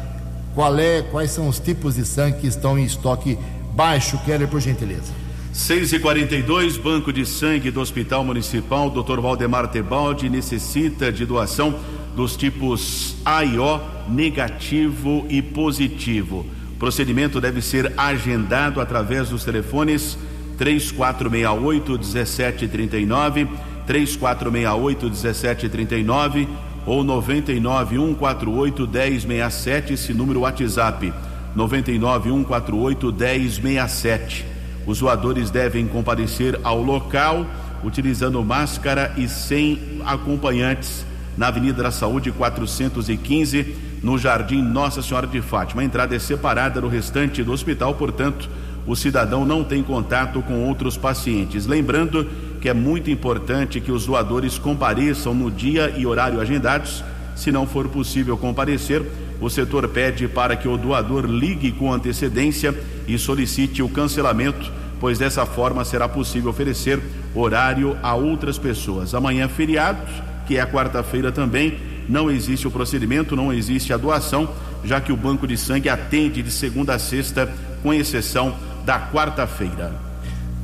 qual 0.55 0.79
é, 0.79 1.03
quais 1.03 1.31
são 1.31 1.49
os 1.49 1.59
tipos 1.59 1.97
de 1.97 2.05
sangue 2.05 2.41
que 2.41 2.47
estão 2.47 2.79
em 2.79 2.85
estoque 2.85 3.39
baixo, 3.75 4.19
Keller, 4.25 4.49
por 4.49 4.61
gentileza. 4.61 5.13
6 5.53 5.93
e 5.93 5.99
42 5.99 6.79
Banco 6.79 7.13
de 7.13 7.27
Sangue 7.27 7.71
do 7.71 7.81
Hospital 7.81 8.25
Municipal, 8.25 8.89
Dr. 8.89 9.21
Valdemar 9.21 9.69
Tebaldi 9.69 10.31
necessita 10.31 11.13
de 11.13 11.27
doação 11.27 11.79
dos 12.17 12.37
tipos 12.37 13.17
A 13.25 13.45
e 13.45 13.59
O, 13.59 13.81
negativo 14.09 15.27
e 15.29 15.43
positivo. 15.43 16.47
O 16.75 16.79
procedimento 16.79 17.41
deve 17.41 17.61
ser 17.61 17.93
agendado 17.99 18.81
através 18.81 19.29
dos 19.29 19.45
telefones 19.45 20.17
3468 20.57 21.93
1739, 21.93 23.49
3468 23.87 25.07
1739 25.07 26.49
ou 26.87 27.05
99 27.05 27.97
148 27.97 28.89
1067, 28.89 29.93
esse 29.95 30.13
número 30.13 30.41
WhatsApp 30.41 31.13
99 31.55 32.31
148 32.31 33.13
1067. 33.13 34.45
Os 34.87 34.99
doadores 34.99 35.51
devem 35.51 35.87
comparecer 35.87 36.59
ao 36.65 36.83
local 36.83 37.47
utilizando 37.85 38.43
máscara 38.45 39.13
e 39.17 39.29
sem 39.29 40.01
acompanhantes 40.05 41.05
na 41.37 41.49
Avenida 41.49 41.83
da 41.83 41.91
Saúde 41.91 42.31
415, 42.31 43.75
no 44.03 44.19
Jardim 44.19 44.61
Nossa 44.61 45.01
Senhora 45.03 45.27
de 45.27 45.41
Fátima. 45.41 45.83
A 45.83 45.85
entrada 45.85 46.15
é 46.15 46.19
separada 46.19 46.81
do 46.81 46.89
restante 46.89 47.43
do 47.43 47.53
hospital, 47.53 47.95
portanto, 47.95 48.49
o 48.87 48.97
cidadão 48.97 49.45
não 49.45 49.63
tem 49.63 49.83
contato 49.83 50.43
com 50.43 50.67
outros 50.67 50.97
pacientes. 50.97 51.67
Lembrando 51.67 52.29
que 52.63 52.69
é 52.69 52.73
muito 52.73 53.11
importante 53.11 53.81
que 53.81 53.91
os 53.91 54.07
doadores 54.07 54.57
compareçam 54.57 55.35
no 55.35 55.51
dia 55.51 55.93
e 55.99 56.07
horário 56.07 56.41
agendados. 56.41 57.03
Se 57.35 57.51
não 57.51 57.67
for 57.67 57.89
possível 57.89 58.39
comparecer, 58.39 59.03
o 59.41 59.51
setor 59.51 59.89
pede 59.89 60.29
para 60.29 60.55
que 60.55 60.69
o 60.69 60.77
doador 60.77 61.27
ligue 61.27 61.73
com 61.73 61.93
antecedência 61.93 62.73
e 63.09 63.19
solicite 63.19 63.83
o 63.83 63.89
cancelamento, 63.89 64.71
pois 65.01 65.19
dessa 65.19 65.45
forma 65.45 65.85
será 65.85 66.09
possível 66.09 66.51
oferecer 66.51 67.01
horário 67.35 67.97
a 68.01 68.15
outras 68.15 68.59
pessoas. 68.59 69.13
Amanhã 69.13 69.47
é 69.47 69.49
feriado, 69.49 69.99
que 70.47 70.57
é 70.57 70.61
a 70.61 70.67
quarta-feira 70.67 71.33
também, 71.33 71.81
não 72.09 72.31
existe 72.31 72.69
o 72.69 72.71
procedimento, 72.71 73.35
não 73.35 73.53
existe 73.53 73.93
a 73.93 73.97
doação, 73.97 74.49
já 74.85 75.01
que 75.01 75.13
o 75.13 75.17
banco 75.17 75.49
de 75.49 75.57
sangue 75.57 75.89
atende 75.89 76.41
de 76.41 76.51
segunda 76.53 76.95
a 76.95 76.99
sexta, 77.01 77.53
com 77.83 77.93
exceção 77.93 78.55
da 78.85 79.01
quarta-feira. 79.01 80.12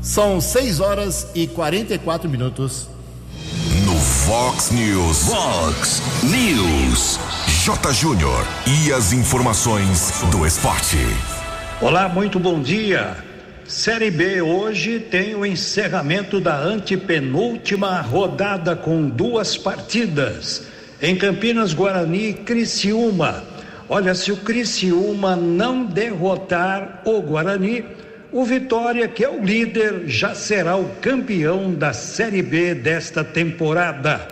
São 0.01 0.41
6 0.41 0.79
horas 0.79 1.27
e 1.35 1.49
44 1.49 2.31
minutos. 2.31 2.89
No 3.85 3.97
Fox 3.97 4.71
News. 4.71 5.25
Fox 5.25 6.03
News. 6.23 7.19
J. 7.65 7.93
Júnior. 7.93 8.47
E 8.65 8.93
as 8.93 9.13
informações 9.13 10.23
do 10.31 10.47
esporte. 10.47 10.99
Olá, 11.81 12.09
muito 12.09 12.39
bom 12.39 12.61
dia. 12.61 13.17
Série 13.67 14.11
B 14.11 14.41
hoje 14.41 15.01
tem 15.01 15.35
o 15.35 15.45
encerramento 15.45 16.41
da 16.41 16.57
antepenúltima 16.57 18.01
rodada 18.01 18.77
com 18.77 19.09
duas 19.09 19.57
partidas. 19.57 20.63
Em 21.03 21.17
Campinas, 21.17 21.75
Guarani 21.75 22.29
e 22.29 22.35
Criciúma. 22.35 23.43
Olha, 23.89 24.15
se 24.15 24.31
o 24.31 24.37
Criciúma 24.37 25.35
não 25.35 25.85
derrotar 25.85 27.03
o 27.05 27.21
Guarani, 27.21 27.85
o 28.31 28.45
Vitória, 28.45 29.09
que 29.09 29.25
é 29.25 29.29
o 29.29 29.43
líder, 29.43 30.03
já 30.07 30.35
será 30.35 30.77
o 30.77 30.91
campeão 31.01 31.73
da 31.73 31.93
Série 31.93 32.43
B 32.43 32.75
desta 32.75 33.25
temporada. 33.25 34.29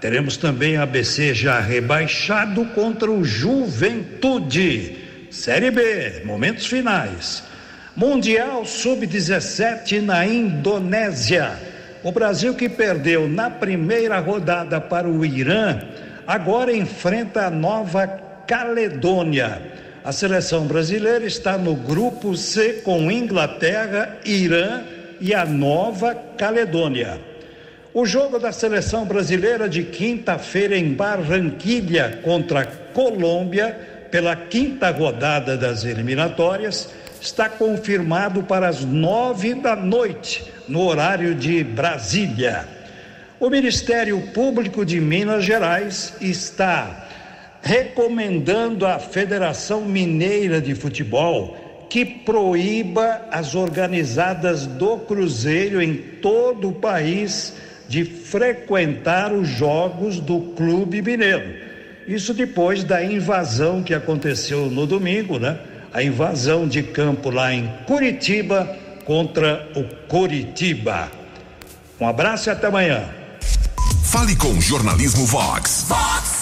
Teremos 0.00 0.36
também 0.36 0.76
a 0.76 0.84
ABC 0.84 1.34
já 1.34 1.58
rebaixado 1.60 2.64
contra 2.66 3.10
o 3.10 3.24
Juventude. 3.24 4.98
Série 5.30 5.70
B, 5.70 6.22
momentos 6.24 6.66
finais. 6.66 7.42
Mundial 7.96 8.64
Sub-17 8.64 10.00
na 10.00 10.24
Indonésia. 10.24 11.52
O 12.02 12.12
Brasil 12.12 12.54
que 12.54 12.68
perdeu 12.68 13.28
na 13.28 13.50
primeira 13.50 14.18
rodada 14.20 14.80
para 14.80 15.08
o 15.08 15.24
Irã, 15.24 15.80
agora 16.26 16.72
enfrenta 16.72 17.46
a 17.46 17.50
Nova 17.50 18.06
Caledônia. 18.46 19.60
A 20.02 20.12
seleção 20.12 20.66
brasileira 20.66 21.26
está 21.26 21.58
no 21.58 21.74
grupo 21.74 22.34
C 22.34 22.80
com 22.82 23.10
Inglaterra, 23.10 24.16
Irã 24.24 24.82
e 25.20 25.34
a 25.34 25.44
Nova 25.44 26.14
Caledônia. 26.38 27.20
O 27.92 28.06
jogo 28.06 28.38
da 28.38 28.50
seleção 28.50 29.04
brasileira 29.04 29.68
de 29.68 29.82
quinta-feira 29.82 30.74
em 30.74 30.94
Barranquilha 30.94 32.20
contra 32.22 32.60
a 32.60 32.66
Colômbia, 32.66 34.06
pela 34.10 34.34
quinta 34.34 34.90
rodada 34.90 35.54
das 35.54 35.84
eliminatórias, 35.84 36.88
está 37.20 37.50
confirmado 37.50 38.42
para 38.42 38.68
as 38.68 38.82
nove 38.82 39.54
da 39.54 39.76
noite, 39.76 40.50
no 40.66 40.80
horário 40.82 41.34
de 41.34 41.62
Brasília. 41.62 42.66
O 43.38 43.50
Ministério 43.50 44.18
Público 44.32 44.82
de 44.82 44.98
Minas 44.98 45.44
Gerais 45.44 46.14
está 46.22 47.06
recomendando 47.62 48.86
à 48.86 48.98
Federação 48.98 49.82
Mineira 49.82 50.60
de 50.60 50.74
Futebol 50.74 51.56
que 51.88 52.04
proíba 52.04 53.22
as 53.32 53.54
organizadas 53.54 54.64
do 54.64 54.96
Cruzeiro 54.98 55.82
em 55.82 55.96
todo 56.22 56.68
o 56.68 56.72
país 56.72 57.54
de 57.88 58.04
frequentar 58.04 59.32
os 59.32 59.48
jogos 59.48 60.20
do 60.20 60.40
Clube 60.54 61.02
Mineiro. 61.02 61.52
Isso 62.06 62.32
depois 62.32 62.84
da 62.84 63.04
invasão 63.04 63.82
que 63.82 63.92
aconteceu 63.92 64.66
no 64.66 64.86
domingo, 64.86 65.38
né? 65.38 65.58
A 65.92 66.02
invasão 66.02 66.68
de 66.68 66.84
campo 66.84 67.30
lá 67.30 67.52
em 67.52 67.68
Curitiba 67.86 68.76
contra 69.04 69.68
o 69.74 69.82
Curitiba. 70.06 71.10
Um 72.00 72.06
abraço 72.06 72.48
e 72.48 72.52
até 72.52 72.68
amanhã. 72.68 73.04
Fale 74.04 74.36
com 74.36 74.48
o 74.48 74.60
Jornalismo 74.60 75.26
Vox. 75.26 75.86
News. 75.88 76.39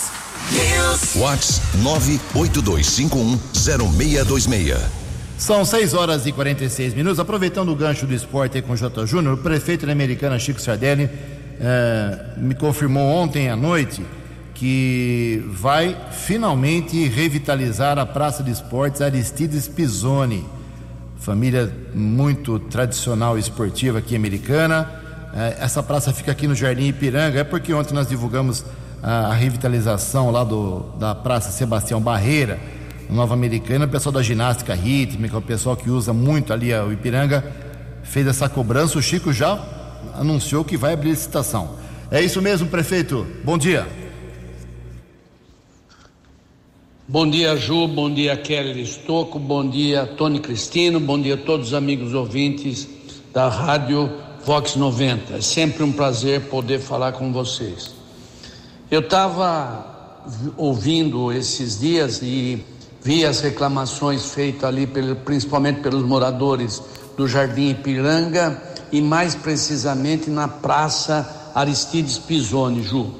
Whats 1.17 1.61
982510626. 1.83 4.77
São 5.37 5.65
6 5.65 5.95
horas 5.95 6.27
e 6.27 6.33
46 6.33 6.95
minutos. 6.95 7.21
Aproveitando 7.21 7.71
o 7.71 7.77
gancho 7.77 8.07
do 8.07 8.15
esporte 8.15 8.57
aí 8.57 8.63
com 8.63 8.73
o 8.73 8.77
J. 8.77 9.07
Júnior, 9.07 9.35
o 9.35 9.39
prefeito 9.39 9.87
da 9.87 9.93
Americana, 9.93 10.39
Chico 10.39 10.61
Sardelli, 10.61 11.09
eh, 11.61 12.19
me 12.37 12.55
confirmou 12.55 13.05
ontem 13.05 13.49
à 13.49 13.57
noite 13.57 14.05
que 14.55 15.43
vai 15.47 15.97
finalmente 16.11 17.07
revitalizar 17.07 17.99
a 17.99 18.05
Praça 18.05 18.43
de 18.43 18.51
Esportes 18.51 19.01
Aristides 19.01 19.69
Pisoni. 19.69 20.45
Família 21.19 21.73
muito 21.95 22.59
tradicional 22.59 23.37
e 23.37 23.41
esportiva 23.41 23.99
aqui 23.99 24.17
americana. 24.17 24.91
Eh, 25.35 25.59
essa 25.61 25.83
praça 25.83 26.13
fica 26.13 26.33
aqui 26.33 26.49
no 26.49 26.55
Jardim 26.55 26.89
Ipiranga. 26.89 27.41
É 27.41 27.45
porque 27.45 27.73
ontem 27.73 27.95
nós 27.95 28.09
divulgamos 28.09 28.65
a, 29.03 29.33
revitalização 29.33 30.31
lá 30.31 30.45
do, 30.45 30.81
da 30.99 31.15
Praça 31.15 31.51
Sebastião 31.51 32.01
Barreira, 32.01 32.59
Nova 33.09 33.35
Americana. 33.35 33.87
O 33.87 33.89
pessoal 33.89 34.13
da 34.13 34.23
ginástica 34.23 34.75
rítmica, 34.75 35.37
o 35.37 35.43
pessoal 35.43 35.77
que 35.77 35.91
usa 35.91 36.13
muito 36.13 36.53
ali 36.53 36.73
o 36.73 36.93
Ipiranga, 36.93 37.45
fez 38.03 38.27
essa 38.27 38.49
cobrança. 38.49 38.99
O 38.99 39.03
Chico 39.03 39.33
já 39.33 39.59
anunciou 40.15 40.65
que 40.65 40.77
vai 40.77 40.93
abrir 40.95 41.11
licitação. 41.11 41.77
É 42.11 42.23
isso 42.23 42.41
mesmo, 42.41 42.69
prefeito. 42.69 43.27
Bom 43.45 43.59
dia. 43.59 43.87
Bom 47.07 47.29
dia, 47.29 47.57
Ju. 47.57 47.89
Bom 47.89 48.13
dia, 48.13 48.37
Kelly 48.37 48.83
Estocco. 48.83 49.39
Bom 49.39 49.69
dia, 49.69 50.07
Tony 50.07 50.41
Cristino. 50.41 51.01
Bom 51.01 51.21
dia 51.21 51.35
a 51.35 51.39
todos 51.39 51.69
os 51.69 51.75
amigos 51.75 52.13
ouvintes 52.13 52.87
da 53.33 53.49
Rádio 53.49 54.11
Vox 54.45 54.77
90. 54.77 55.37
É 55.37 55.41
sempre 55.41 55.83
um 55.83 55.93
prazer 55.93 56.43
poder 56.43 56.81
falar 56.81 57.13
com 57.13 57.33
vocês. 57.33 57.98
Eu 58.91 59.01
estava 59.01 60.25
ouvindo 60.57 61.31
esses 61.31 61.79
dias 61.79 62.23
e 62.23 62.65
vi 63.03 63.23
as 63.23 63.41
reclamações 63.41 64.31
feitas 64.31 64.65
ali, 64.65 64.87
pelo, 64.87 65.15
principalmente 65.15 65.81
pelos 65.81 66.03
moradores 66.03 66.83
do 67.15 67.29
Jardim 67.29 67.69
Ipiranga 67.69 68.63
e 68.91 69.03
mais 69.03 69.35
precisamente 69.35 70.31
na 70.31 70.49
Praça 70.49 71.51
Aristides 71.55 72.17
Pisoni, 72.17 72.83
Ju. 72.83 73.11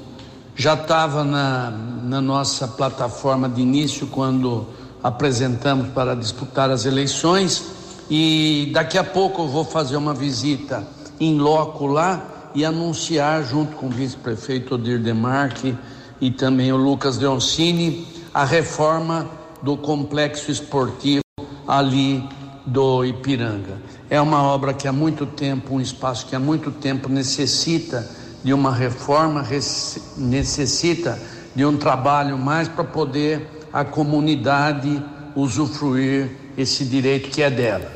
Já 0.55 0.73
estava 0.73 1.23
na, 1.23 1.69
na 2.03 2.19
nossa 2.19 2.67
plataforma 2.67 3.47
de 3.47 3.61
início 3.61 4.07
quando 4.07 4.65
apresentamos 5.03 5.89
para 5.89 6.15
disputar 6.15 6.71
as 6.71 6.87
eleições 6.87 7.63
e 8.09 8.71
daqui 8.73 8.97
a 8.97 9.03
pouco 9.03 9.43
eu 9.43 9.47
vou 9.47 9.63
fazer 9.63 9.97
uma 9.97 10.15
visita 10.15 10.83
em 11.19 11.37
loco 11.37 11.85
lá 11.85 12.38
e 12.53 12.65
anunciar 12.65 13.43
junto 13.43 13.75
com 13.75 13.87
o 13.87 13.89
vice-prefeito 13.89 14.75
Odir 14.75 14.99
Demarque 14.99 15.75
e 16.19 16.31
também 16.31 16.71
o 16.71 16.77
Lucas 16.77 17.17
Leoncini 17.17 18.07
a 18.33 18.43
reforma 18.43 19.29
do 19.61 19.75
complexo 19.77 20.51
esportivo 20.51 21.23
ali 21.67 22.23
do 22.65 23.03
Ipiranga. 23.03 23.77
É 24.09 24.19
uma 24.19 24.43
obra 24.43 24.73
que 24.73 24.87
há 24.87 24.93
muito 24.93 25.25
tempo, 25.25 25.75
um 25.75 25.81
espaço 25.81 26.25
que 26.25 26.35
há 26.35 26.39
muito 26.39 26.71
tempo 26.71 27.09
necessita 27.09 28.09
de 28.43 28.53
uma 28.53 28.73
reforma, 28.73 29.45
necessita 30.17 31.19
de 31.55 31.65
um 31.65 31.77
trabalho 31.77 32.37
mais 32.37 32.67
para 32.67 32.83
poder 32.83 33.47
a 33.71 33.83
comunidade 33.83 35.03
usufruir 35.35 36.31
esse 36.57 36.85
direito 36.85 37.29
que 37.29 37.41
é 37.41 37.49
dela. 37.49 37.91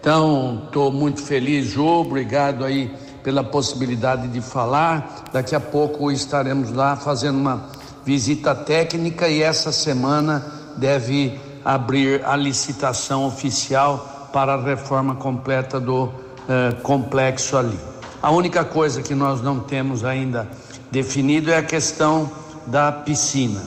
Então, 0.00 0.64
estou 0.66 0.90
muito 0.90 1.22
feliz, 1.22 1.66
Jô, 1.68 2.00
obrigado 2.00 2.64
aí 2.64 2.90
pela 3.22 3.44
possibilidade 3.44 4.28
de 4.28 4.40
falar. 4.40 5.24
Daqui 5.32 5.54
a 5.54 5.60
pouco 5.60 6.10
estaremos 6.10 6.72
lá 6.72 6.96
fazendo 6.96 7.38
uma 7.38 7.68
visita 8.04 8.54
técnica 8.54 9.28
e 9.28 9.42
essa 9.42 9.70
semana 9.72 10.44
deve 10.76 11.38
abrir 11.64 12.24
a 12.24 12.36
licitação 12.36 13.24
oficial 13.24 14.30
para 14.32 14.54
a 14.54 14.62
reforma 14.62 15.14
completa 15.14 15.78
do 15.78 16.10
eh, 16.48 16.72
complexo 16.82 17.56
ali. 17.56 17.78
A 18.20 18.30
única 18.30 18.64
coisa 18.64 19.02
que 19.02 19.14
nós 19.14 19.40
não 19.40 19.60
temos 19.60 20.04
ainda 20.04 20.48
definido 20.90 21.50
é 21.50 21.56
a 21.56 21.62
questão 21.62 22.30
da 22.66 22.90
piscina. 22.90 23.62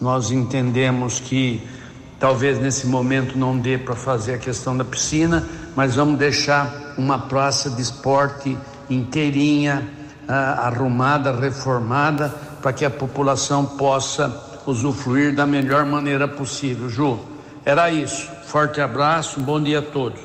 Nós 0.00 0.30
entendemos 0.30 1.20
que 1.20 1.62
talvez 2.18 2.58
nesse 2.58 2.86
momento 2.86 3.38
não 3.38 3.58
dê 3.58 3.78
para 3.78 3.94
fazer 3.94 4.34
a 4.34 4.38
questão 4.38 4.76
da 4.76 4.84
piscina, 4.84 5.46
mas 5.74 5.94
vamos 5.94 6.18
deixar 6.18 6.94
uma 6.98 7.18
praça 7.18 7.70
de 7.70 7.80
esporte 7.82 8.56
inteirinha, 8.88 9.86
ah, 10.28 10.66
arrumada, 10.66 11.32
reformada, 11.32 12.28
para 12.62 12.72
que 12.72 12.84
a 12.84 12.90
população 12.90 13.64
possa 13.64 14.60
usufruir 14.66 15.34
da 15.34 15.46
melhor 15.46 15.84
maneira 15.86 16.26
possível. 16.26 16.88
Ju, 16.88 17.20
era 17.64 17.90
isso. 17.90 18.28
Forte 18.46 18.80
abraço, 18.80 19.40
bom 19.40 19.60
dia 19.60 19.80
a 19.80 19.82
todos. 19.82 20.20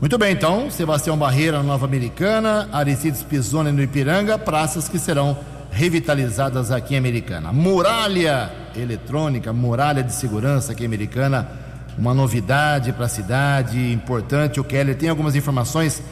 Muito 0.00 0.18
bem, 0.18 0.32
então, 0.32 0.68
Sebastião 0.68 1.16
Barreira, 1.16 1.62
Nova 1.62 1.86
Americana, 1.86 2.68
Aristides 2.72 3.22
Pisoni 3.22 3.70
no 3.70 3.80
Ipiranga, 3.80 4.36
praças 4.36 4.88
que 4.88 4.98
serão 4.98 5.38
revitalizadas 5.70 6.72
aqui 6.72 6.94
em 6.94 6.98
Americana. 6.98 7.52
Muralha 7.52 8.50
eletrônica, 8.76 9.52
muralha 9.52 10.02
de 10.02 10.12
segurança 10.12 10.72
aqui 10.72 10.82
em 10.82 10.86
Americana, 10.86 11.48
uma 11.96 12.12
novidade 12.12 12.92
para 12.92 13.06
a 13.06 13.08
cidade, 13.08 13.92
importante. 13.92 14.58
O 14.58 14.64
Keller 14.64 14.96
tem 14.96 15.08
algumas 15.08 15.36
informações 15.36 16.02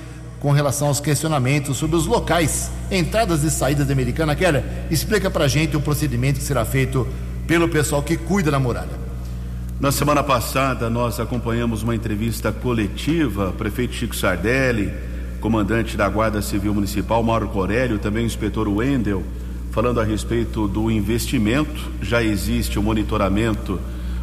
com 0.40 0.50
relação 0.52 0.88
aos 0.88 1.00
questionamentos 1.00 1.76
sobre 1.76 1.96
os 1.96 2.06
locais, 2.06 2.70
entradas 2.90 3.44
e 3.44 3.50
saídas 3.50 3.86
da 3.86 3.92
Americana. 3.92 4.34
Keller, 4.34 4.64
explica 4.90 5.30
para 5.30 5.46
gente 5.46 5.76
o 5.76 5.80
procedimento 5.80 6.40
que 6.40 6.44
será 6.44 6.64
feito 6.64 7.06
pelo 7.46 7.68
pessoal 7.68 8.02
que 8.02 8.16
cuida 8.16 8.50
da 8.50 8.58
muralha. 8.58 8.98
Na 9.78 9.92
semana 9.92 10.22
passada, 10.22 10.88
nós 10.88 11.20
acompanhamos 11.20 11.82
uma 11.82 11.94
entrevista 11.94 12.50
coletiva, 12.50 13.52
prefeito 13.52 13.94
Chico 13.94 14.16
Sardelli, 14.16 14.92
comandante 15.40 15.96
da 15.96 16.08
Guarda 16.08 16.42
Civil 16.42 16.74
Municipal, 16.74 17.22
Mauro 17.22 17.48
Corélio, 17.48 17.98
também 17.98 18.24
o 18.24 18.26
inspetor 18.26 18.68
Wendel, 18.68 19.22
falando 19.70 20.00
a 20.00 20.04
respeito 20.04 20.66
do 20.68 20.90
investimento. 20.90 21.90
Já 22.02 22.22
existe 22.22 22.78
o 22.78 22.82
monitoramento 22.82 23.80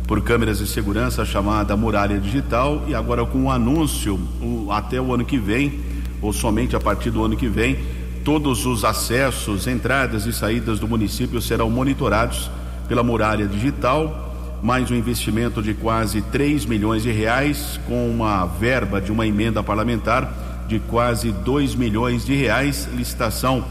por 0.08 0.22
câmeras 0.22 0.60
de 0.60 0.68
segurança 0.68 1.26
chamada 1.26 1.76
Muralha 1.76 2.20
Digital 2.20 2.84
e 2.88 2.96
agora 2.96 3.26
com 3.26 3.40
um 3.40 3.52
anúncio 3.52 4.20
um, 4.42 4.72
até 4.72 5.02
o 5.02 5.14
ano 5.14 5.26
que 5.26 5.38
vem 5.38 5.87
ou 6.22 6.34
somente 6.34 6.76
a 6.76 6.80
partir 6.80 7.12
do 7.12 7.24
ano 7.24 7.36
que 7.38 7.48
vem, 7.48 7.78
todos 8.24 8.66
os 8.66 8.84
acessos, 8.84 9.68
entradas 9.68 10.26
e 10.26 10.34
saídas 10.34 10.80
do 10.80 10.88
município 10.88 11.42
serão 11.42 11.70
monitorados 11.70 12.50
pela 12.88 13.04
muralha 13.04 13.46
digital, 13.48 14.60
mais 14.62 14.90
um 14.90 14.96
investimento 14.96 15.62
de 15.62 15.74
quase 15.74 16.22
3 16.22 16.66
milhões 16.66 17.04
de 17.04 17.12
reais, 17.12 17.80
com 17.88 18.10
uma 18.10 18.46
verba 18.46 19.00
de 19.00 19.12
uma 19.12 19.28
emenda 19.28 19.62
parlamentar 19.62 20.48
de 20.68 20.80
quase 20.80 21.32
2 21.32 21.76
milhões 21.76 22.26
de 22.26 22.36
reais. 22.36 22.88
Licitação 22.94 23.64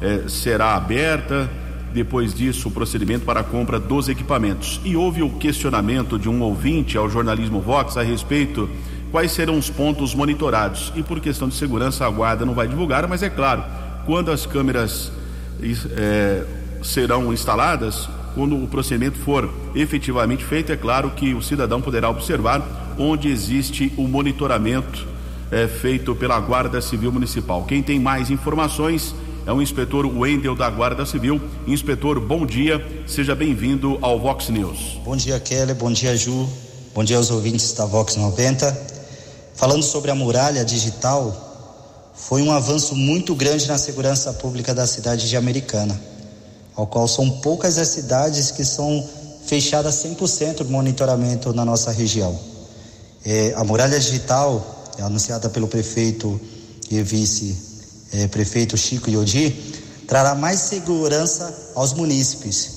eh, 0.00 0.24
será 0.28 0.74
aberta. 0.74 1.48
Depois 1.92 2.32
disso, 2.34 2.68
o 2.68 2.70
procedimento 2.70 3.24
para 3.24 3.40
a 3.40 3.44
compra 3.44 3.78
dos 3.78 4.08
equipamentos. 4.08 4.80
E 4.84 4.96
houve 4.96 5.22
o 5.22 5.30
questionamento 5.30 6.18
de 6.18 6.28
um 6.28 6.40
ouvinte 6.42 6.96
ao 6.96 7.08
jornalismo 7.08 7.60
Vox 7.60 7.96
a 7.96 8.02
respeito 8.02 8.68
quais 9.10 9.32
serão 9.32 9.58
os 9.58 9.68
pontos 9.68 10.14
monitorados. 10.14 10.92
E 10.94 11.02
por 11.02 11.20
questão 11.20 11.48
de 11.48 11.54
segurança, 11.54 12.06
a 12.06 12.10
guarda 12.10 12.44
não 12.44 12.54
vai 12.54 12.68
divulgar, 12.68 13.06
mas 13.08 13.22
é 13.22 13.30
claro, 13.30 13.64
quando 14.06 14.30
as 14.30 14.46
câmeras 14.46 15.10
é, 15.96 16.44
serão 16.82 17.32
instaladas, 17.32 18.08
quando 18.34 18.62
o 18.62 18.66
procedimento 18.68 19.18
for 19.18 19.52
efetivamente 19.74 20.44
feito, 20.44 20.72
é 20.72 20.76
claro 20.76 21.10
que 21.10 21.34
o 21.34 21.42
cidadão 21.42 21.80
poderá 21.80 22.08
observar 22.08 22.94
onde 22.98 23.28
existe 23.28 23.92
o 23.96 24.06
monitoramento 24.06 25.06
é, 25.50 25.66
feito 25.66 26.14
pela 26.14 26.38
Guarda 26.38 26.80
Civil 26.80 27.10
Municipal. 27.10 27.64
Quem 27.64 27.82
tem 27.82 27.98
mais 27.98 28.30
informações 28.30 29.14
é 29.46 29.52
o 29.52 29.60
inspetor 29.60 30.06
Wendel 30.06 30.54
da 30.54 30.70
Guarda 30.70 31.04
Civil. 31.04 31.40
Inspetor, 31.66 32.20
bom 32.20 32.46
dia, 32.46 32.84
seja 33.06 33.34
bem-vindo 33.34 33.98
ao 34.00 34.20
Vox 34.20 34.48
News. 34.48 35.00
Bom 35.04 35.16
dia, 35.16 35.40
Kelly, 35.40 35.74
bom 35.74 35.90
dia, 35.90 36.16
Ju, 36.16 36.48
bom 36.94 37.02
dia 37.02 37.16
aos 37.16 37.30
ouvintes 37.30 37.72
da 37.72 37.84
Vox 37.84 38.16
90. 38.16 38.99
Falando 39.60 39.82
sobre 39.82 40.10
a 40.10 40.14
muralha 40.14 40.64
digital, 40.64 42.14
foi 42.14 42.40
um 42.40 42.50
avanço 42.50 42.96
muito 42.96 43.34
grande 43.34 43.68
na 43.68 43.76
segurança 43.76 44.32
pública 44.32 44.72
da 44.72 44.86
cidade 44.86 45.28
de 45.28 45.36
Americana, 45.36 46.00
ao 46.74 46.86
qual 46.86 47.06
são 47.06 47.28
poucas 47.42 47.76
as 47.76 47.88
cidades 47.88 48.50
que 48.50 48.64
são 48.64 49.06
fechadas 49.44 49.96
100% 49.96 50.64
de 50.64 50.72
monitoramento 50.72 51.52
na 51.52 51.62
nossa 51.62 51.92
região. 51.92 52.40
É, 53.22 53.52
a 53.54 53.62
muralha 53.62 54.00
digital, 54.00 54.86
é 54.96 55.02
anunciada 55.02 55.50
pelo 55.50 55.68
prefeito 55.68 56.40
e 56.90 57.02
vice-prefeito 57.02 58.76
é, 58.76 58.78
Chico 58.78 59.10
Iodi, 59.10 59.50
trará 60.08 60.34
mais 60.34 60.58
segurança 60.58 61.54
aos 61.74 61.92
munícipes. 61.92 62.70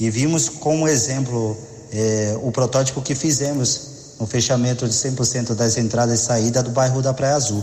E 0.00 0.08
vimos 0.08 0.48
como 0.48 0.88
exemplo 0.88 1.54
é, 1.92 2.38
o 2.42 2.50
protótipo 2.50 3.02
que 3.02 3.14
fizemos 3.14 3.91
no 4.22 4.26
fechamento 4.28 4.86
de 4.86 4.94
100% 4.94 5.52
das 5.52 5.76
entradas 5.76 6.20
e 6.20 6.22
saídas 6.22 6.62
do 6.62 6.70
bairro 6.70 7.02
da 7.02 7.12
Praia 7.12 7.34
Azul. 7.34 7.60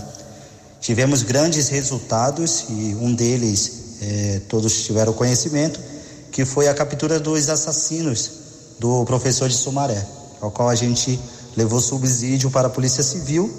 Tivemos 0.82 1.24
grandes 1.24 1.70
resultados 1.70 2.66
e 2.68 2.98
um 3.00 3.16
deles 3.16 3.72
é, 4.02 4.42
todos 4.50 4.84
tiveram 4.84 5.14
conhecimento, 5.14 5.80
que 6.34 6.44
foi 6.44 6.68
a 6.68 6.74
captura 6.74 7.18
dos 7.18 7.48
assassinos 7.48 8.32
do 8.78 9.06
professor 9.06 9.48
de 9.48 9.56
Sumaré, 9.56 10.06
ao 10.42 10.52
qual 10.52 10.68
a 10.68 10.76
gente 10.76 11.18
levou 11.56 11.80
subsídio 11.80 12.52
para 12.52 12.68
a 12.68 12.70
Polícia 12.70 13.04
Civil, 13.04 13.50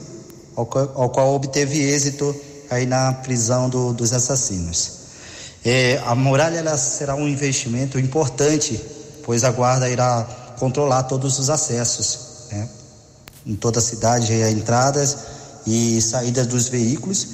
ao 0.54 0.66
qual, 0.66 0.92
ao 0.94 1.08
qual 1.08 1.34
obteve 1.34 1.80
êxito 1.80 2.36
aí 2.68 2.84
na 2.84 3.14
prisão 3.14 3.70
do, 3.70 3.94
dos 3.94 4.12
assassinos. 4.12 4.90
É, 5.64 5.98
a 6.04 6.14
muralha 6.14 6.76
será 6.76 7.14
um 7.14 7.26
investimento 7.26 7.98
importante, 7.98 8.78
pois 9.24 9.42
a 9.42 9.50
guarda 9.50 9.88
irá 9.88 10.22
controlar 10.58 11.04
todos 11.04 11.38
os 11.38 11.48
acessos. 11.48 12.46
Né? 12.52 12.68
Em 13.46 13.54
toda 13.54 13.78
a 13.78 13.82
cidade 13.82 14.32
entradas 14.32 15.16
e 15.66 16.00
saídas 16.00 16.46
dos 16.46 16.68
veículos 16.68 17.26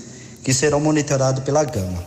que 0.43 0.55
serão 0.55 0.81
monitorados 0.81 1.43
pela 1.43 1.65
Gama. 1.65 2.05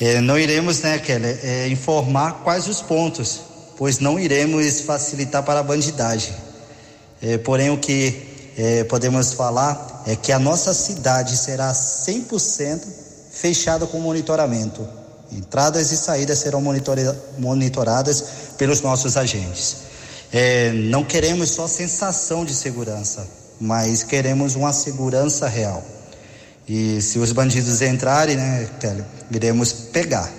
É, 0.00 0.20
não 0.20 0.38
iremos, 0.38 0.80
né, 0.80 0.98
Kelly, 0.98 1.38
é, 1.42 1.68
informar 1.68 2.42
quais 2.42 2.66
os 2.68 2.80
pontos, 2.80 3.40
pois 3.76 3.98
não 3.98 4.18
iremos 4.18 4.80
facilitar 4.80 5.42
para 5.42 5.60
a 5.60 5.62
bandidagem. 5.62 6.32
É, 7.20 7.36
porém, 7.38 7.70
o 7.70 7.76
que 7.76 8.52
é, 8.56 8.84
podemos 8.84 9.32
falar 9.32 10.04
é 10.06 10.16
que 10.16 10.32
a 10.32 10.38
nossa 10.38 10.72
cidade 10.72 11.36
será 11.36 11.72
100% 11.72 12.80
fechada 13.30 13.86
com 13.86 14.00
monitoramento. 14.00 14.86
Entradas 15.30 15.92
e 15.92 15.96
saídas 15.96 16.38
serão 16.38 16.62
monitoradas 17.38 18.24
pelos 18.56 18.80
nossos 18.80 19.16
agentes. 19.16 19.89
É, 20.32 20.72
não 20.72 21.02
queremos 21.02 21.50
só 21.50 21.66
sensação 21.66 22.44
de 22.44 22.54
segurança, 22.54 23.28
mas 23.60 24.02
queremos 24.02 24.54
uma 24.54 24.72
segurança 24.72 25.48
real. 25.48 25.82
E 26.68 27.00
se 27.02 27.18
os 27.18 27.32
bandidos 27.32 27.82
entrarem, 27.82 28.36
né, 28.36 28.68
Télio, 28.78 29.04
iremos 29.30 29.72
pegar. 29.72 30.30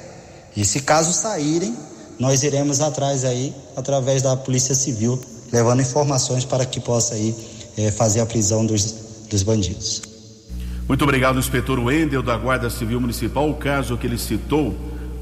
E 0.55 0.63
se 0.63 0.81
caso 0.81 1.11
saírem, 1.11 1.75
nós 2.17 2.43
iremos 2.43 2.79
atrás 2.79 3.25
aí, 3.25 3.53
através 3.75 4.21
da 4.21 4.37
Polícia 4.37 4.73
Civil, 4.73 5.19
levando 5.51 5.81
informações 5.81 6.45
para 6.45 6.65
que 6.65 6.79
possa 6.79 7.15
aí 7.15 7.35
é, 7.77 7.91
fazer 7.91 8.21
a 8.21 8.25
prisão 8.25 8.65
dos, 8.65 8.95
dos 9.29 9.43
bandidos. 9.43 10.03
Muito 10.87 11.03
obrigado, 11.03 11.39
inspetor 11.39 11.79
Wendel, 11.79 12.23
da 12.23 12.37
Guarda 12.37 12.69
Civil 12.69 12.99
Municipal. 12.99 13.49
O 13.49 13.55
caso 13.55 13.97
que 13.97 14.07
ele 14.07 14.17
citou 14.17 14.75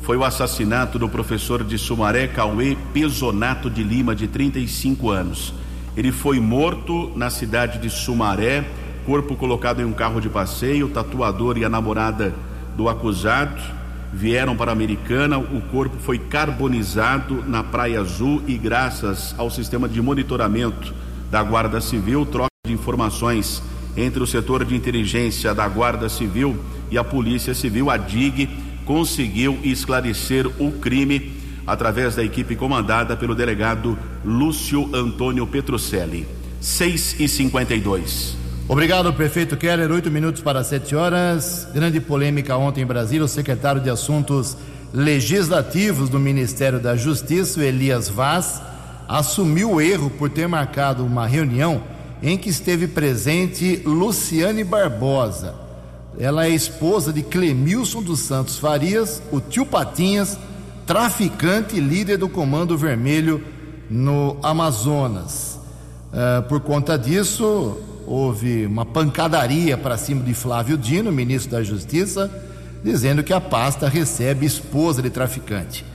foi 0.09 0.17
o 0.17 0.23
assassinato 0.23 0.97
do 0.97 1.07
professor 1.07 1.63
de 1.63 1.77
Sumaré, 1.77 2.25
Cauê 2.25 2.75
Pesonato 2.91 3.69
de 3.69 3.83
Lima, 3.83 4.15
de 4.15 4.27
35 4.27 5.11
anos. 5.11 5.53
Ele 5.95 6.11
foi 6.11 6.39
morto 6.39 7.11
na 7.15 7.29
cidade 7.29 7.77
de 7.77 7.91
Sumaré, 7.91 8.67
corpo 9.05 9.35
colocado 9.35 9.83
em 9.83 9.85
um 9.85 9.93
carro 9.93 10.19
de 10.19 10.27
passeio, 10.27 10.87
o 10.87 10.89
tatuador 10.89 11.59
e 11.59 11.63
a 11.63 11.69
namorada 11.69 12.33
do 12.75 12.89
acusado 12.89 13.61
vieram 14.11 14.57
para 14.57 14.71
a 14.71 14.73
Americana, 14.73 15.37
o 15.37 15.61
corpo 15.71 15.97
foi 15.99 16.17
carbonizado 16.17 17.43
na 17.47 17.63
Praia 17.63 18.01
Azul 18.01 18.41
e 18.47 18.57
graças 18.57 19.35
ao 19.37 19.51
sistema 19.51 19.87
de 19.87 20.01
monitoramento 20.01 20.91
da 21.29 21.43
Guarda 21.43 21.79
Civil, 21.79 22.25
troca 22.25 22.49
de 22.65 22.73
informações 22.73 23.61
entre 23.95 24.23
o 24.23 24.25
setor 24.25 24.65
de 24.65 24.75
inteligência 24.75 25.53
da 25.53 25.67
Guarda 25.67 26.09
Civil 26.09 26.57
e 26.89 26.97
a 26.97 27.03
Polícia 27.03 27.53
Civil, 27.53 27.91
a 27.91 27.97
DIG, 27.97 28.49
conseguiu 28.89 29.59
esclarecer 29.63 30.47
o 30.59 30.71
crime 30.71 31.31
através 31.67 32.15
da 32.15 32.23
equipe 32.23 32.55
comandada 32.55 33.15
pelo 33.15 33.35
delegado 33.35 33.95
Lúcio 34.25 34.89
Antônio 34.91 35.45
Petrucelli. 35.45 36.27
6 36.59 37.19
e 37.19 37.27
52. 37.27 38.35
Obrigado, 38.67 39.13
prefeito 39.13 39.55
Keller. 39.55 39.91
Oito 39.91 40.09
minutos 40.09 40.41
para 40.41 40.63
sete 40.63 40.95
horas. 40.95 41.67
Grande 41.71 42.01
polêmica 42.01 42.57
ontem 42.57 42.81
em 42.81 42.85
Brasília. 42.87 43.25
O 43.25 43.27
secretário 43.27 43.79
de 43.79 43.91
Assuntos 43.91 44.57
Legislativos 44.91 46.09
do 46.09 46.19
Ministério 46.19 46.79
da 46.79 46.95
Justiça, 46.95 47.63
Elias 47.63 48.09
Vaz, 48.09 48.59
assumiu 49.07 49.73
o 49.73 49.81
erro 49.81 50.09
por 50.09 50.31
ter 50.31 50.47
marcado 50.47 51.05
uma 51.05 51.27
reunião 51.27 51.83
em 52.23 52.35
que 52.35 52.49
esteve 52.49 52.87
presente 52.87 53.83
Luciane 53.85 54.63
Barbosa. 54.63 55.68
Ela 56.17 56.45
é 56.45 56.49
esposa 56.49 57.13
de 57.13 57.21
Clemilson 57.21 58.01
dos 58.01 58.19
Santos 58.19 58.57
Farias, 58.57 59.21
o 59.31 59.39
tio 59.39 59.65
Patinhas, 59.65 60.37
traficante 60.85 61.75
e 61.75 61.79
líder 61.79 62.17
do 62.17 62.27
Comando 62.27 62.77
Vermelho 62.77 63.43
no 63.89 64.37
Amazonas. 64.41 65.59
Uh, 66.11 66.41
por 66.49 66.61
conta 66.61 66.97
disso, 66.97 67.77
houve 68.07 68.65
uma 68.65 68.85
pancadaria 68.85 69.77
para 69.77 69.97
cima 69.97 70.23
de 70.23 70.33
Flávio 70.33 70.77
Dino, 70.77 71.11
ministro 71.11 71.51
da 71.51 71.63
Justiça, 71.63 72.31
dizendo 72.83 73.23
que 73.23 73.33
a 73.33 73.39
pasta 73.39 73.87
recebe 73.87 74.45
esposa 74.45 75.01
de 75.01 75.11
traficante. 75.11 75.85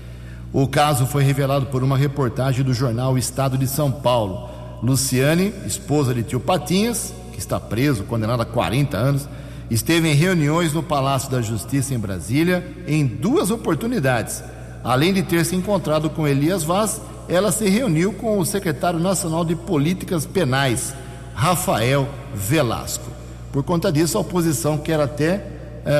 O 0.53 0.69
caso 0.69 1.07
foi 1.07 1.25
revelado 1.25 1.67
por 1.67 1.83
uma 1.83 1.99
reportagem 1.99 2.65
do 2.65 2.73
jornal 2.73 3.19
Estado 3.19 3.59
de 3.59 3.67
São 3.67 3.91
Paulo. 3.91 4.49
Luciane, 4.81 5.53
esposa 5.67 6.15
de 6.15 6.23
tio 6.23 6.39
Patinhas, 6.39 7.13
que 7.33 7.41
está 7.41 7.59
preso, 7.59 8.05
condenado 8.05 8.43
a 8.43 8.47
40 8.47 8.97
anos, 8.97 9.29
esteve 9.71 10.09
em 10.09 10.15
reuniões 10.15 10.73
no 10.73 10.83
Palácio 10.83 11.31
da 11.31 11.41
Justiça 11.41 11.95
em 11.95 11.99
Brasília 11.99 12.67
em 12.87 13.07
duas 13.07 13.51
oportunidades. 13.51 14.43
Além 14.83 15.13
de 15.13 15.23
ter 15.23 15.45
se 15.45 15.57
encontrado 15.57 16.11
com 16.11 16.29
Elias 16.29 16.63
Vaz, 16.63 17.01
ela 17.29 17.51
se 17.51 17.69
reuniu 17.69 18.13
com 18.13 18.39
o 18.39 18.45
secretário 18.45 19.01
nacional 19.01 19.45
de 19.45 19.57
Políticas 19.57 20.27
Penais, 20.27 20.93
Rafael 21.35 22.09
Velasco. 22.35 23.11
Por 23.51 23.63
conta 23.63 23.91
disso, 23.91 24.19
a 24.19 24.21
oposição 24.21 24.77
quer 24.77 25.01
até 25.01 25.37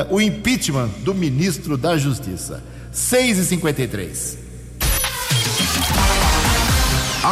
uh, 0.09 0.15
o 0.15 0.21
impeachment 0.21 0.89
do 1.03 1.15
ministro 1.15 1.77
da 1.77 1.97
Justiça. 1.97 2.63
6 2.91 3.39
e 3.39 3.45
53 3.45 4.44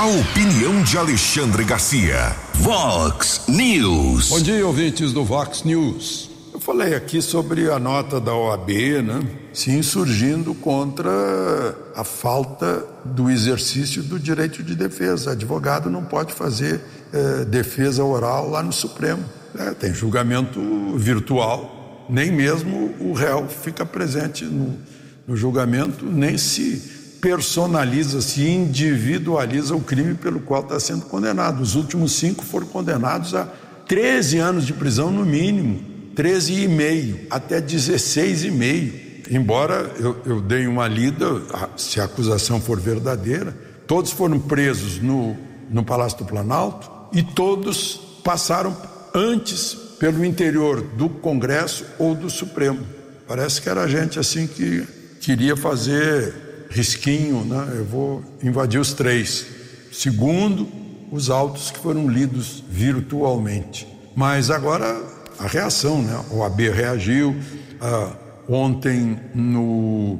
A 0.03 0.05
opinião 0.05 0.83
de 0.83 0.97
Alexandre 0.97 1.63
Garcia. 1.63 2.35
Vox 2.55 3.45
News. 3.47 4.27
Bom 4.31 4.41
dia, 4.41 4.67
ouvintes 4.67 5.13
do 5.13 5.23
Vox 5.23 5.63
News. 5.63 6.29
Eu 6.53 6.59
falei 6.59 6.93
aqui 6.93 7.21
sobre 7.21 7.71
a 7.71 7.79
nota 7.79 8.19
da 8.19 8.35
OAB, 8.35 8.69
né? 9.01 9.25
Se 9.53 9.71
insurgindo 9.71 10.53
contra 10.55 11.09
a 11.95 12.03
falta 12.03 12.85
do 13.05 13.31
exercício 13.31 14.03
do 14.03 14.19
direito 14.19 14.61
de 14.61 14.75
defesa. 14.75 15.31
Advogado 15.31 15.89
não 15.89 16.03
pode 16.03 16.33
fazer 16.33 16.81
eh, 17.13 17.45
defesa 17.45 18.03
oral 18.03 18.49
lá 18.49 18.61
no 18.61 18.73
Supremo. 18.73 19.23
É, 19.57 19.71
tem 19.71 19.93
julgamento 19.93 20.59
virtual, 20.97 22.05
nem 22.09 22.29
mesmo 22.29 22.93
o 22.99 23.13
réu 23.13 23.47
fica 23.47 23.85
presente 23.85 24.43
no, 24.43 24.77
no 25.25 25.37
julgamento, 25.37 26.05
nem 26.05 26.37
se 26.37 27.02
personaliza, 27.23 28.21
se 28.21 28.45
individualiza 28.45 29.73
o 29.73 29.79
crime 29.79 30.13
pelo 30.13 30.41
qual 30.41 30.61
está 30.61 30.77
sendo 30.77 31.05
condenado. 31.05 31.63
Os 31.63 31.73
últimos 31.73 32.11
cinco 32.11 32.43
foram 32.43 32.67
condenados 32.67 33.33
a 33.33 33.47
13 33.87 34.39
anos 34.39 34.65
de 34.65 34.73
prisão 34.73 35.09
no 35.09 35.25
mínimo, 35.25 35.79
13 36.15 36.63
e 36.63 36.67
meio, 36.67 37.21
até 37.29 37.61
16 37.61 38.43
e 38.43 38.51
meio. 38.51 38.93
Embora 39.31 39.89
eu, 39.97 40.17
eu 40.25 40.41
dei 40.41 40.67
uma 40.67 40.85
lida, 40.85 41.25
se 41.77 42.01
a 42.01 42.03
acusação 42.03 42.59
for 42.59 42.77
verdadeira, 42.77 43.55
todos 43.87 44.11
foram 44.11 44.37
presos 44.37 44.99
no, 45.01 45.37
no 45.69 45.81
Palácio 45.81 46.17
do 46.17 46.25
Planalto 46.25 46.91
e 47.13 47.23
todos 47.23 48.01
passaram 48.21 48.75
antes 49.15 49.73
pelo 49.97 50.25
interior 50.25 50.81
do 50.81 51.07
Congresso 51.07 51.85
ou 51.97 52.13
do 52.13 52.29
Supremo. 52.29 52.85
Parece 53.25 53.61
que 53.61 53.69
era 53.69 53.87
gente 53.87 54.19
assim 54.19 54.45
que 54.45 54.85
queria 55.21 55.55
fazer 55.55 56.42
risquinho, 56.73 57.45
né? 57.45 57.75
eu 57.75 57.85
vou 57.85 58.23
invadir 58.41 58.79
os 58.79 58.93
três. 58.93 59.45
Segundo, 59.91 60.67
os 61.11 61.29
autos 61.29 61.69
que 61.69 61.77
foram 61.77 62.09
lidos 62.09 62.63
virtualmente. 62.67 63.87
Mas 64.15 64.49
agora 64.49 64.99
a 65.39 65.47
reação, 65.47 66.01
né? 66.01 66.19
O 66.31 66.43
AB 66.43 66.69
reagiu 66.69 67.35
ah, 67.79 68.11
ontem 68.47 69.19
no, 69.33 70.19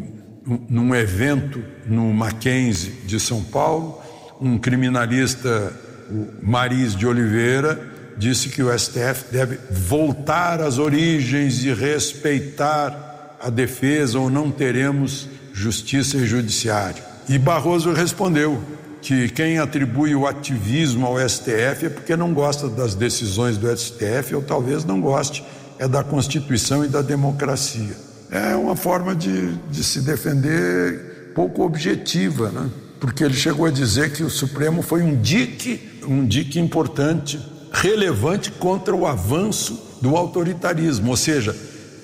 num 0.70 0.94
evento 0.94 1.64
no 1.86 2.14
Mackenzie 2.14 2.92
de 3.06 3.20
São 3.20 3.44
Paulo, 3.44 4.00
um 4.40 4.58
criminalista, 4.58 5.74
o 6.10 6.28
Maris 6.42 6.96
de 6.96 7.08
Oliveira, 7.08 7.92
disse 8.18 8.50
que 8.50 8.62
o 8.62 8.78
STF 8.78 9.32
deve 9.32 9.58
voltar 9.72 10.62
às 10.62 10.78
origens 10.78 11.64
e 11.64 11.74
respeitar 11.74 13.38
a 13.42 13.50
defesa 13.50 14.20
ou 14.20 14.30
não 14.30 14.52
teremos 14.52 15.28
Justiça 15.54 16.18
e 16.18 16.26
Judiciário. 16.26 17.04
E 17.30 17.38
Barroso 17.38 17.94
respondeu 17.94 18.62
que 19.02 19.30
quem 19.30 19.60
atribui 19.60 20.16
o 20.16 20.26
ativismo 20.26 21.06
ao 21.06 21.18
STF 21.30 21.86
é 21.86 21.90
porque 21.90 22.16
não 22.16 22.34
gosta 22.34 22.68
das 22.68 22.96
decisões 22.96 23.58
do 23.58 23.68
STF 23.78 24.34
ou 24.34 24.42
talvez 24.42 24.84
não 24.84 25.00
goste 25.00 25.44
é 25.78 25.88
da 25.88 26.04
Constituição 26.04 26.84
e 26.84 26.88
da 26.88 27.02
democracia. 27.02 27.96
É 28.32 28.56
uma 28.56 28.76
forma 28.76 29.16
de, 29.16 29.54
de 29.70 29.84
se 29.84 30.02
defender 30.02 31.32
pouco 31.36 31.64
objetiva, 31.64 32.50
né? 32.50 32.70
porque 33.00 33.24
ele 33.24 33.34
chegou 33.34 33.66
a 33.66 33.72
dizer 33.72 34.14
que 34.14 34.24
o 34.24 34.30
Supremo 34.30 34.82
foi 34.82 35.04
um 35.04 35.20
dique, 35.22 36.00
um 36.08 36.26
dique 36.26 36.60
importante, 36.60 37.40
relevante 37.72 38.50
contra 38.52 38.96
o 38.96 39.06
avanço 39.06 39.98
do 40.02 40.16
autoritarismo, 40.16 41.10
ou 41.10 41.18
seja, 41.18 41.56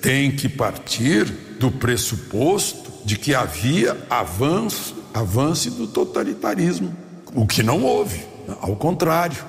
tem 0.02 0.30
que 0.30 0.48
partir 0.48 1.24
do 1.58 1.70
pressuposto 1.70 2.89
de 3.04 3.16
que 3.16 3.34
havia 3.34 3.96
avanço, 4.08 4.94
avance 5.12 5.70
do 5.70 5.86
totalitarismo, 5.86 6.94
o 7.34 7.46
que 7.46 7.62
não 7.62 7.82
houve, 7.82 8.24
ao 8.60 8.76
contrário. 8.76 9.44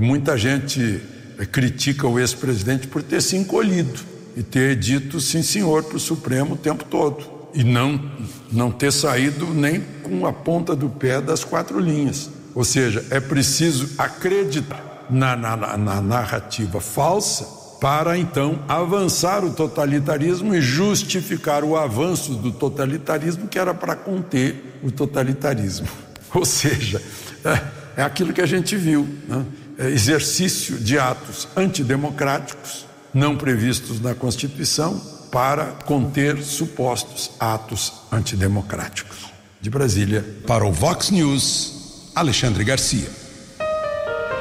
Muita 0.00 0.36
gente 0.36 1.00
eh, 1.38 1.46
critica 1.46 2.06
o 2.06 2.18
ex-presidente 2.18 2.88
por 2.88 3.02
ter 3.02 3.22
se 3.22 3.36
encolhido 3.36 4.00
e 4.36 4.42
ter 4.42 4.76
dito 4.76 5.20
sim 5.20 5.42
senhor 5.42 5.84
para 5.84 5.96
o 5.96 6.00
Supremo 6.00 6.54
o 6.54 6.58
tempo 6.58 6.84
todo 6.84 7.24
e 7.54 7.62
não, 7.62 8.10
não 8.50 8.70
ter 8.70 8.92
saído 8.92 9.46
nem 9.46 9.80
com 10.02 10.26
a 10.26 10.32
ponta 10.32 10.74
do 10.74 10.88
pé 10.88 11.20
das 11.20 11.44
quatro 11.44 11.78
linhas. 11.78 12.30
Ou 12.54 12.64
seja, 12.64 13.04
é 13.10 13.20
preciso 13.20 13.90
acreditar 13.96 15.06
na, 15.08 15.36
na, 15.36 15.56
na 15.76 16.00
narrativa 16.00 16.80
falsa 16.80 17.59
para 17.80 18.18
então 18.18 18.62
avançar 18.68 19.42
o 19.44 19.52
totalitarismo 19.52 20.54
e 20.54 20.60
justificar 20.60 21.64
o 21.64 21.76
avanço 21.76 22.34
do 22.34 22.52
totalitarismo 22.52 23.48
que 23.48 23.58
era 23.58 23.72
para 23.72 23.96
conter 23.96 24.78
o 24.82 24.90
totalitarismo. 24.90 25.88
Ou 26.34 26.44
seja, 26.44 27.02
é, 27.44 28.02
é 28.02 28.02
aquilo 28.02 28.32
que 28.32 28.42
a 28.42 28.46
gente 28.46 28.76
viu: 28.76 29.08
né? 29.26 29.44
é 29.78 29.88
exercício 29.88 30.76
de 30.76 30.98
atos 30.98 31.48
antidemocráticos 31.56 32.86
não 33.12 33.36
previstos 33.36 34.00
na 34.00 34.14
Constituição 34.14 35.00
para 35.32 35.66
conter 35.84 36.42
supostos 36.42 37.30
atos 37.40 37.92
antidemocráticos. 38.12 39.30
De 39.60 39.68
Brasília. 39.68 40.24
Para 40.46 40.64
o 40.64 40.72
Vox 40.72 41.10
News, 41.10 42.10
Alexandre 42.14 42.64
Garcia. 42.64 43.08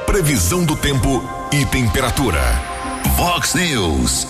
Previsão 0.06 0.64
do 0.64 0.76
tempo 0.76 1.22
e 1.52 1.66
temperatura. 1.66 2.69
Vox 3.08 3.56
News. 3.56 4.28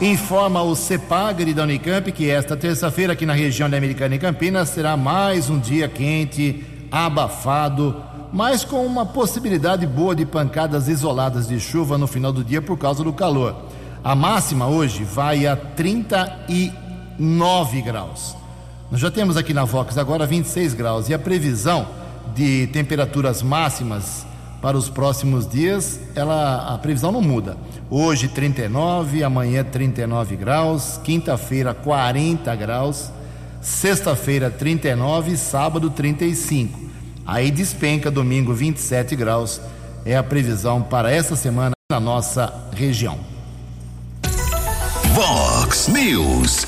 Informa 0.00 0.62
o 0.62 0.76
CEPAGRE 0.76 1.52
da 1.52 1.64
Unicamp 1.64 2.12
que 2.12 2.30
esta 2.30 2.56
terça-feira 2.56 3.12
aqui 3.12 3.26
na 3.26 3.32
região 3.32 3.68
da 3.68 3.76
Americana 3.76 4.14
e 4.14 4.18
Campinas 4.18 4.68
será 4.68 4.96
mais 4.96 5.50
um 5.50 5.58
dia 5.58 5.88
quente, 5.88 6.64
abafado, 6.90 7.96
mas 8.32 8.64
com 8.64 8.86
uma 8.86 9.04
possibilidade 9.04 9.86
boa 9.86 10.14
de 10.14 10.24
pancadas 10.24 10.88
isoladas 10.88 11.48
de 11.48 11.58
chuva 11.58 11.98
no 11.98 12.06
final 12.06 12.32
do 12.32 12.44
dia 12.44 12.62
por 12.62 12.78
causa 12.78 13.02
do 13.02 13.12
calor. 13.12 13.56
A 14.04 14.14
máxima 14.14 14.66
hoje 14.66 15.04
vai 15.04 15.46
a 15.46 15.56
39 15.56 17.82
graus. 17.82 18.36
Nós 18.90 19.00
já 19.00 19.10
temos 19.10 19.36
aqui 19.36 19.52
na 19.52 19.64
Vox 19.64 19.98
agora 19.98 20.26
26 20.26 20.74
graus 20.74 21.08
e 21.08 21.14
a 21.14 21.18
previsão 21.18 21.86
de 22.34 22.68
temperaturas 22.68 23.42
máximas 23.42 24.26
para 24.60 24.76
os 24.76 24.88
próximos 24.88 25.46
dias, 25.46 26.00
ela, 26.14 26.74
a 26.74 26.78
previsão 26.78 27.12
não 27.12 27.22
muda. 27.22 27.56
Hoje 27.90 28.28
39, 28.28 29.24
amanhã 29.24 29.64
39 29.64 30.36
graus, 30.36 31.00
quinta-feira 31.02 31.72
40 31.72 32.54
graus, 32.54 33.10
sexta-feira 33.62 34.50
39, 34.50 35.38
sábado 35.38 35.88
35. 35.88 36.78
Aí 37.26 37.50
despenca 37.50 38.10
domingo 38.10 38.52
27 38.52 39.16
graus. 39.16 39.58
É 40.04 40.18
a 40.18 40.22
previsão 40.22 40.82
para 40.82 41.10
esta 41.10 41.34
semana 41.34 41.72
na 41.90 41.98
nossa 41.98 42.52
região. 42.74 43.18
Vox 45.14 45.88
News. 45.88 46.66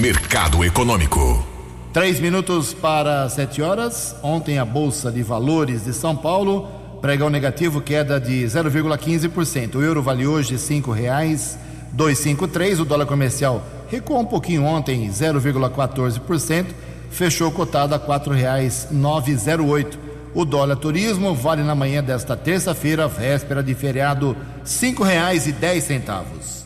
Mercado 0.00 0.64
Econômico. 0.64 1.46
Três 1.92 2.18
minutos 2.18 2.74
para 2.74 3.28
sete 3.28 3.62
horas. 3.62 4.16
Ontem 4.20 4.58
a 4.58 4.64
Bolsa 4.64 5.12
de 5.12 5.22
Valores 5.22 5.84
de 5.84 5.92
São 5.92 6.16
Paulo 6.16 6.79
pregão 7.00 7.30
negativo, 7.30 7.80
queda 7.80 8.20
de 8.20 8.44
0,15%. 8.44 9.76
O 9.76 9.82
euro 9.82 10.02
vale 10.02 10.26
hoje 10.26 10.52
R$ 10.52 10.58
5,253. 10.58 12.80
O 12.80 12.84
dólar 12.84 13.06
comercial 13.06 13.64
recuou 13.88 14.20
um 14.20 14.26
pouquinho 14.26 14.64
ontem, 14.64 15.08
0,14%. 15.08 16.66
Fechou 17.10 17.50
cotado 17.50 17.94
a 17.94 17.98
R$ 17.98 18.04
4,908. 18.04 20.10
O 20.32 20.44
dólar 20.44 20.76
turismo 20.76 21.34
vale 21.34 21.60
na 21.62 21.74
manhã 21.74 22.04
desta 22.04 22.36
terça-feira, 22.36 23.08
véspera 23.08 23.62
de 23.62 23.74
feriado, 23.74 24.32
R$ 24.32 24.36
5,10. 24.64 26.60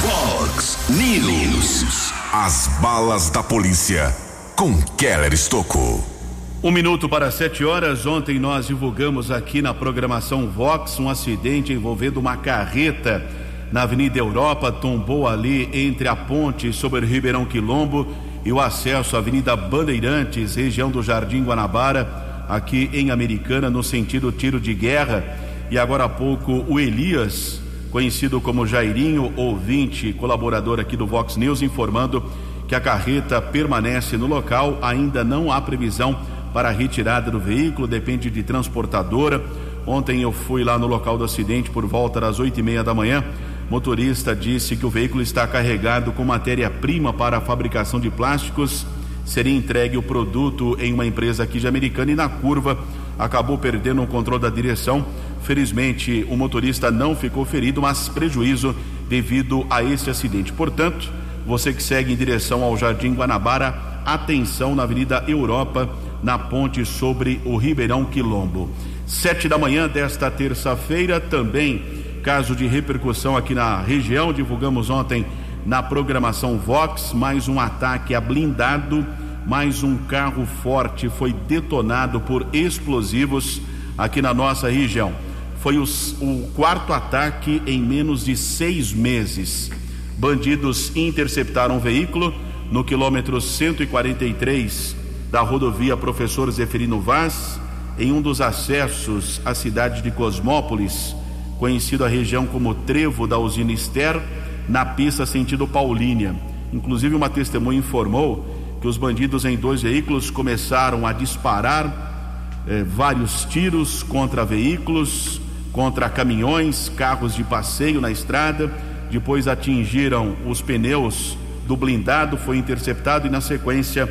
Fox 0.00 0.78
News. 0.90 2.12
As 2.32 2.68
balas 2.80 3.30
da 3.30 3.42
polícia 3.42 4.14
com 4.54 4.80
Keller 4.96 5.32
Estocou. 5.32 6.17
Um 6.60 6.72
minuto 6.72 7.08
para 7.08 7.30
sete 7.30 7.64
horas. 7.64 8.04
Ontem 8.04 8.36
nós 8.36 8.66
divulgamos 8.66 9.30
aqui 9.30 9.62
na 9.62 9.72
programação 9.72 10.48
Vox 10.48 10.98
um 10.98 11.08
acidente 11.08 11.72
envolvendo 11.72 12.18
uma 12.18 12.36
carreta 12.36 13.24
na 13.70 13.82
Avenida 13.82 14.18
Europa. 14.18 14.72
Tombou 14.72 15.28
ali 15.28 15.68
entre 15.72 16.08
a 16.08 16.16
ponte 16.16 16.72
sobre 16.72 16.98
o 16.98 17.08
Ribeirão 17.08 17.44
Quilombo 17.44 18.08
e 18.44 18.50
o 18.50 18.58
acesso 18.58 19.14
à 19.14 19.20
Avenida 19.20 19.54
Bandeirantes, 19.54 20.56
região 20.56 20.90
do 20.90 21.00
Jardim 21.00 21.44
Guanabara, 21.44 22.44
aqui 22.48 22.90
em 22.92 23.12
Americana, 23.12 23.70
no 23.70 23.84
sentido 23.84 24.32
tiro 24.32 24.60
de 24.60 24.74
guerra. 24.74 25.24
E 25.70 25.78
agora 25.78 26.04
há 26.04 26.08
pouco 26.08 26.64
o 26.66 26.80
Elias 26.80 27.60
conhecido 27.92 28.40
como 28.40 28.66
Jairinho, 28.66 29.32
ouvinte, 29.36 30.12
colaborador 30.12 30.80
aqui 30.80 30.96
do 30.96 31.06
Vox 31.06 31.36
News, 31.36 31.62
informando 31.62 32.20
que 32.66 32.74
a 32.74 32.80
carreta 32.80 33.40
permanece 33.40 34.16
no 34.16 34.26
local, 34.26 34.76
ainda 34.82 35.22
não 35.22 35.52
há 35.52 35.60
previsão 35.60 36.18
para 36.52 36.68
a 36.68 36.72
retirada 36.72 37.30
do 37.30 37.38
veículo, 37.38 37.86
depende 37.86 38.30
de 38.30 38.42
transportadora. 38.42 39.42
Ontem 39.86 40.22
eu 40.22 40.32
fui 40.32 40.64
lá 40.64 40.78
no 40.78 40.86
local 40.86 41.16
do 41.16 41.24
acidente 41.24 41.70
por 41.70 41.86
volta 41.86 42.20
das 42.20 42.38
oito 42.38 42.58
e 42.60 42.62
meia 42.62 42.84
da 42.84 42.94
manhã. 42.94 43.24
Motorista 43.70 44.34
disse 44.34 44.76
que 44.76 44.86
o 44.86 44.90
veículo 44.90 45.22
está 45.22 45.46
carregado 45.46 46.12
com 46.12 46.24
matéria-prima 46.24 47.12
para 47.12 47.38
a 47.38 47.40
fabricação 47.40 48.00
de 48.00 48.10
plásticos. 48.10 48.86
Seria 49.24 49.54
entregue 49.54 49.96
o 49.96 50.02
produto 50.02 50.76
em 50.80 50.92
uma 50.92 51.04
empresa 51.04 51.42
aqui 51.42 51.60
de 51.60 51.68
Americana 51.68 52.12
e 52.12 52.14
na 52.14 52.28
curva 52.28 52.78
acabou 53.18 53.58
perdendo 53.58 54.02
o 54.02 54.06
controle 54.06 54.40
da 54.40 54.48
direção 54.48 55.04
Felizmente, 55.48 56.26
o 56.28 56.36
motorista 56.36 56.90
não 56.90 57.16
ficou 57.16 57.44
ferido, 57.44 57.80
mas 57.80 58.06
prejuízo 58.06 58.76
devido 59.08 59.66
a 59.70 59.82
esse 59.82 60.10
acidente. 60.10 60.52
Portanto, 60.52 61.10
você 61.46 61.72
que 61.72 61.82
segue 61.82 62.12
em 62.12 62.16
direção 62.16 62.62
ao 62.62 62.76
Jardim 62.76 63.14
Guanabara, 63.14 64.02
atenção 64.04 64.74
na 64.74 64.82
Avenida 64.82 65.24
Europa, 65.26 65.88
na 66.22 66.38
ponte 66.38 66.84
sobre 66.84 67.40
o 67.44 67.56
Ribeirão 67.56 68.04
Quilombo. 68.04 68.70
Sete 69.06 69.48
da 69.48 69.56
manhã 69.56 69.88
desta 69.88 70.30
terça-feira, 70.30 71.20
também 71.20 71.82
caso 72.22 72.54
de 72.54 72.66
repercussão 72.66 73.36
aqui 73.36 73.54
na 73.54 73.80
região, 73.80 74.32
divulgamos 74.32 74.90
ontem 74.90 75.24
na 75.64 75.82
programação 75.82 76.58
Vox, 76.58 77.12
mais 77.12 77.48
um 77.48 77.58
ataque 77.58 78.14
a 78.14 78.20
blindado, 78.20 79.06
mais 79.46 79.82
um 79.82 79.96
carro 79.96 80.44
forte 80.62 81.08
foi 81.08 81.32
detonado 81.32 82.20
por 82.20 82.46
explosivos 82.52 83.62
aqui 83.96 84.20
na 84.20 84.34
nossa 84.34 84.68
região. 84.68 85.12
Foi 85.60 85.78
os, 85.78 86.14
o 86.20 86.50
quarto 86.54 86.92
ataque 86.92 87.62
em 87.66 87.80
menos 87.80 88.24
de 88.24 88.36
seis 88.36 88.92
meses. 88.92 89.70
Bandidos 90.18 90.94
interceptaram 90.94 91.76
um 91.76 91.80
veículo 91.80 92.34
no 92.70 92.84
quilômetro 92.84 93.40
143 93.40 94.97
da 95.30 95.40
rodovia 95.40 95.96
Professor 95.96 96.50
Zeferino 96.50 97.00
Vaz, 97.00 97.60
em 97.98 98.12
um 98.12 98.22
dos 98.22 98.40
acessos 98.40 99.40
à 99.44 99.54
cidade 99.54 100.00
de 100.00 100.10
Cosmópolis, 100.10 101.14
conhecido 101.58 102.04
a 102.04 102.08
região 102.08 102.46
como 102.46 102.74
Trevo 102.74 103.26
da 103.26 103.38
Usina 103.38 103.72
Ester, 103.72 104.20
na 104.68 104.84
pista 104.84 105.26
sentido 105.26 105.66
Paulínia. 105.66 106.34
Inclusive, 106.72 107.14
uma 107.14 107.28
testemunha 107.28 107.78
informou 107.78 108.44
que 108.80 108.86
os 108.86 108.96
bandidos 108.96 109.44
em 109.44 109.56
dois 109.56 109.82
veículos 109.82 110.30
começaram 110.30 111.06
a 111.06 111.12
disparar 111.12 112.62
eh, 112.66 112.84
vários 112.84 113.44
tiros 113.44 114.02
contra 114.02 114.44
veículos, 114.44 115.40
contra 115.72 116.08
caminhões, 116.08 116.88
carros 116.96 117.34
de 117.34 117.42
passeio 117.42 118.00
na 118.00 118.10
estrada, 118.10 118.72
depois 119.10 119.48
atingiram 119.48 120.36
os 120.46 120.60
pneus 120.62 121.36
do 121.66 121.76
blindado, 121.76 122.36
foi 122.36 122.56
interceptado 122.56 123.26
e 123.26 123.30
na 123.30 123.40
sequência 123.40 124.08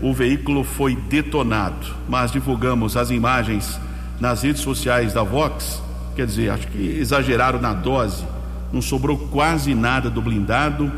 o 0.00 0.12
veículo 0.12 0.64
foi 0.64 0.96
detonado. 0.96 1.94
Mas 2.08 2.32
divulgamos 2.32 2.96
as 2.96 3.10
imagens 3.10 3.78
nas 4.20 4.42
redes 4.42 4.62
sociais 4.62 5.12
da 5.12 5.22
Vox, 5.22 5.82
quer 6.14 6.26
dizer, 6.26 6.50
acho 6.50 6.66
que 6.68 6.78
exageraram 6.78 7.60
na 7.60 7.72
dose, 7.72 8.24
não 8.72 8.82
sobrou 8.82 9.16
quase 9.16 9.74
nada 9.74 10.10
do 10.10 10.20
blindado, 10.20 10.92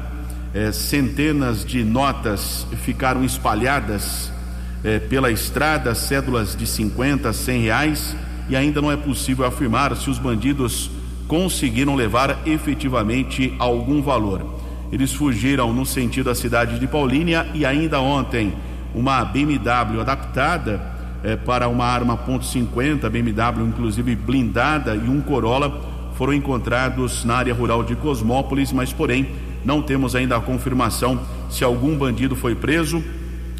é, 0.55 0.71
centenas 0.71 1.65
de 1.65 1.83
notas 1.83 2.67
ficaram 2.83 3.25
espalhadas 3.25 4.31
é, 4.85 4.99
pela 4.99 5.31
estrada, 5.31 5.95
cédulas 5.95 6.55
de 6.55 6.67
50, 6.67 7.33
100 7.33 7.62
reais 7.62 8.17
e 8.49 8.57
ainda 8.57 8.83
não 8.83 8.91
é 8.91 8.97
possível 8.97 9.47
afirmar 9.47 9.97
se 9.97 10.11
os 10.11 10.19
bandidos 10.19 10.91
conseguiram 11.27 11.95
levar 11.95 12.43
efetivamente 12.47 13.55
algum 13.59 14.03
valor. 14.03 14.61
Eles 14.91 15.12
fugiram 15.12 15.73
no 15.73 15.87
sentido 15.87 16.27
da 16.27 16.35
cidade 16.35 16.79
de 16.79 16.87
Paulínia 16.87 17.47
e 17.55 17.65
ainda 17.65 18.01
ontem 18.01 18.53
uma 18.95 19.25
BMW 19.25 20.01
adaptada 20.01 20.81
eh, 21.25 21.37
para 21.37 21.69
uma 21.69 21.85
arma 21.85 22.17
.50, 22.17 23.09
BMW 23.09 23.67
inclusive 23.67 24.17
blindada 24.17 24.95
e 24.95 25.09
um 25.09 25.21
Corolla 25.21 25.81
foram 26.17 26.35
encontrados 26.35 27.25
na 27.25 27.37
área 27.37 27.55
rural 27.55 27.83
de 27.83 27.97
Cosmópolis, 27.97 28.73
mas 28.73 28.93
porém 28.93 29.29
não 29.65 29.83
temos 29.83 30.15
ainda 30.15 30.37
a 30.37 30.41
confirmação 30.41 31.21
se 31.51 31.65
algum 31.65 31.97
bandido 31.97 32.37
foi 32.37 32.55
preso. 32.55 33.03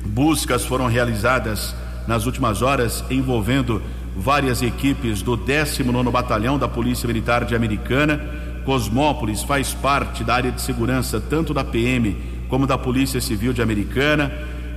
Buscas 0.05 0.64
foram 0.64 0.87
realizadas 0.87 1.75
nas 2.07 2.27
últimas 2.27 2.62
horas 2.62 3.05
envolvendo 3.11 3.81
várias 4.16 4.62
equipes 4.62 5.23
do 5.23 5.37
19 5.37 6.11
Batalhão 6.11 6.59
da 6.59 6.68
Polícia 6.68 7.07
Militar 7.07 7.45
de 7.45 7.55
Americana. 7.55 8.21
Cosmópolis 8.64 9.42
faz 9.42 9.73
parte 9.73 10.23
da 10.23 10.35
área 10.35 10.53
de 10.53 10.61
segurança 10.61 11.21
tanto 11.21 11.55
da 11.55 11.64
PM 11.64 12.16
como 12.49 12.66
da 12.66 12.77
Polícia 12.77 13.21
Civil 13.21 13.53
de 13.53 13.62
Americana. 13.62 14.31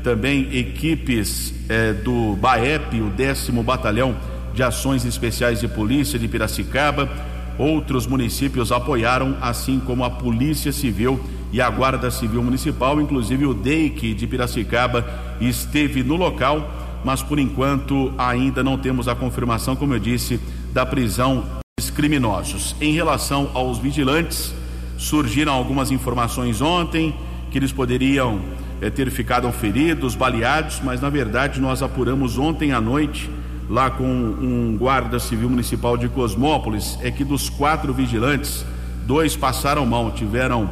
Também 0.05 0.55
equipes 0.55 1.51
eh, 1.67 1.91
do 1.93 2.35
BAEP, 2.35 3.01
o 3.01 3.09
10 3.09 3.49
Batalhão 3.65 4.15
de 4.53 4.61
Ações 4.61 5.03
Especiais 5.03 5.61
de 5.61 5.67
Polícia 5.67 6.19
de 6.19 6.27
Piracicaba. 6.27 7.09
Outros 7.57 8.05
municípios 8.05 8.71
apoiaram, 8.71 9.35
assim 9.41 9.79
como 9.79 10.03
a 10.03 10.09
Polícia 10.11 10.71
Civil 10.71 11.19
e 11.51 11.59
a 11.59 11.67
Guarda 11.71 12.11
Civil 12.11 12.43
Municipal, 12.43 13.01
inclusive 13.01 13.47
o 13.47 13.53
DEIC 13.55 14.13
de 14.13 14.27
Piracicaba 14.27 15.03
esteve 15.41 16.03
no 16.03 16.15
local 16.15 16.69
mas 17.03 17.23
por 17.23 17.39
enquanto 17.39 18.13
ainda 18.15 18.63
não 18.63 18.77
temos 18.77 19.07
a 19.07 19.15
confirmação, 19.15 19.75
como 19.75 19.93
eu 19.93 19.99
disse, 19.99 20.39
da 20.71 20.85
prisão 20.85 21.43
dos 21.79 21.89
criminosos. 21.89 22.75
Em 22.79 22.93
relação 22.93 23.49
aos 23.55 23.79
vigilantes, 23.79 24.53
surgiram 24.97 25.53
algumas 25.53 25.89
informações 25.89 26.61
ontem 26.61 27.13
que 27.51 27.59
eles 27.59 27.71
poderiam 27.71 28.41
é, 28.85 28.89
ter 28.91 29.09
ficado 29.09 29.51
feridos, 29.51 30.13
baleados, 30.13 30.79
mas 30.83 31.01
na 31.01 31.09
verdade 31.09 31.59
nós 31.59 31.81
apuramos 31.81 32.37
ontem 32.37 32.71
à 32.71 32.79
noite 32.79 33.29
lá 33.67 33.89
com 33.89 34.05
um 34.05 34.77
guarda 34.77 35.17
civil 35.17 35.49
municipal 35.49 35.97
de 35.97 36.07
Cosmópolis 36.07 36.99
é 37.01 37.09
que 37.09 37.23
dos 37.23 37.49
quatro 37.49 37.91
vigilantes, 37.91 38.63
dois 39.07 39.35
passaram 39.35 39.87
mal, 39.87 40.11
tiveram 40.11 40.69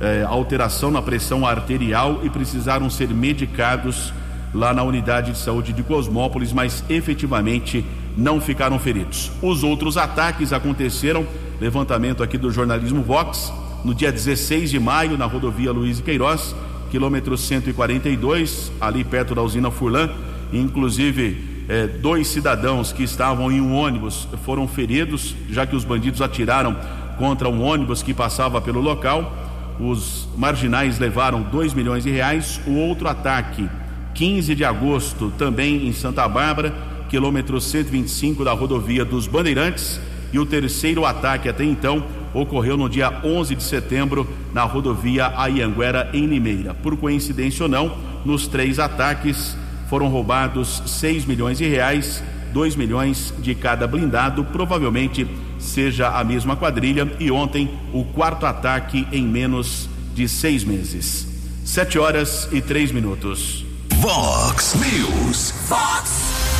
é, 0.00 0.22
alteração 0.22 0.92
na 0.92 1.02
pressão 1.02 1.44
arterial 1.44 2.20
e 2.22 2.30
precisaram 2.30 2.88
ser 2.88 3.08
medicados 3.08 4.12
lá 4.54 4.72
na 4.72 4.84
unidade 4.84 5.32
de 5.32 5.38
saúde 5.38 5.72
de 5.72 5.82
Cosmópolis, 5.82 6.52
mas 6.52 6.84
efetivamente 6.88 7.84
não 8.16 8.40
ficaram 8.40 8.78
feridos. 8.78 9.32
Os 9.42 9.64
outros 9.64 9.96
ataques 9.96 10.52
aconteceram, 10.52 11.26
levantamento 11.60 12.22
aqui 12.22 12.38
do 12.38 12.52
jornalismo 12.52 13.02
Vox, 13.02 13.52
no 13.84 13.92
dia 13.92 14.12
16 14.12 14.70
de 14.70 14.78
maio, 14.78 15.18
na 15.18 15.26
rodovia 15.26 15.72
Luiz 15.72 16.00
Queiroz, 16.00 16.54
quilômetro 16.90 17.36
142, 17.36 18.72
ali 18.80 19.04
perto 19.04 19.34
da 19.34 19.42
usina 19.42 19.70
Furlan, 19.70 20.10
inclusive 20.52 21.64
eh, 21.68 21.86
dois 21.86 22.28
cidadãos 22.28 22.92
que 22.92 23.02
estavam 23.02 23.52
em 23.52 23.60
um 23.60 23.74
ônibus 23.74 24.26
foram 24.44 24.66
feridos, 24.66 25.34
já 25.50 25.66
que 25.66 25.76
os 25.76 25.84
bandidos 25.84 26.22
atiraram 26.22 26.76
contra 27.18 27.48
um 27.48 27.62
ônibus 27.62 28.02
que 28.02 28.14
passava 28.14 28.60
pelo 28.60 28.80
local. 28.80 29.36
Os 29.78 30.28
marginais 30.36 30.98
levaram 30.98 31.42
2 31.42 31.74
milhões 31.74 32.04
de 32.04 32.10
reais. 32.10 32.60
O 32.66 32.74
outro 32.74 33.06
ataque 33.08 33.68
15 34.14 34.54
de 34.54 34.64
agosto, 34.64 35.32
também 35.36 35.86
em 35.86 35.92
Santa 35.92 36.26
Bárbara, 36.26 36.74
quilômetro 37.08 37.60
125 37.60 38.44
da 38.44 38.52
rodovia 38.52 39.04
dos 39.04 39.26
Bandeirantes. 39.26 40.00
E 40.32 40.38
o 40.38 40.46
terceiro 40.46 41.04
ataque 41.04 41.48
até 41.48 41.64
então 41.64 42.04
ocorreu 42.34 42.76
no 42.76 42.88
dia 42.88 43.20
11 43.24 43.54
de 43.54 43.62
setembro 43.62 44.28
na 44.52 44.62
rodovia 44.62 45.32
Ayanguera, 45.36 46.10
em 46.12 46.26
Limeira. 46.26 46.74
Por 46.74 46.96
coincidência 46.96 47.64
ou 47.64 47.68
não, 47.68 47.96
nos 48.24 48.46
três 48.46 48.78
ataques 48.78 49.56
foram 49.88 50.08
roubados 50.08 50.82
6 50.86 51.24
milhões 51.24 51.58
de 51.58 51.66
reais, 51.66 52.22
2 52.52 52.76
milhões 52.76 53.32
de 53.38 53.54
cada 53.54 53.86
blindado, 53.86 54.44
provavelmente 54.44 55.26
seja 55.58 56.08
a 56.08 56.24
mesma 56.24 56.56
quadrilha. 56.56 57.10
E 57.18 57.30
ontem, 57.30 57.70
o 57.92 58.04
quarto 58.04 58.46
ataque 58.46 59.06
em 59.12 59.26
menos 59.26 59.88
de 60.14 60.28
seis 60.28 60.64
meses. 60.64 61.26
Sete 61.64 61.98
horas 61.98 62.48
e 62.50 62.60
três 62.60 62.90
minutos. 62.90 63.64
Vox 63.94 64.74
News. 64.74 65.52
Fox 65.68 66.10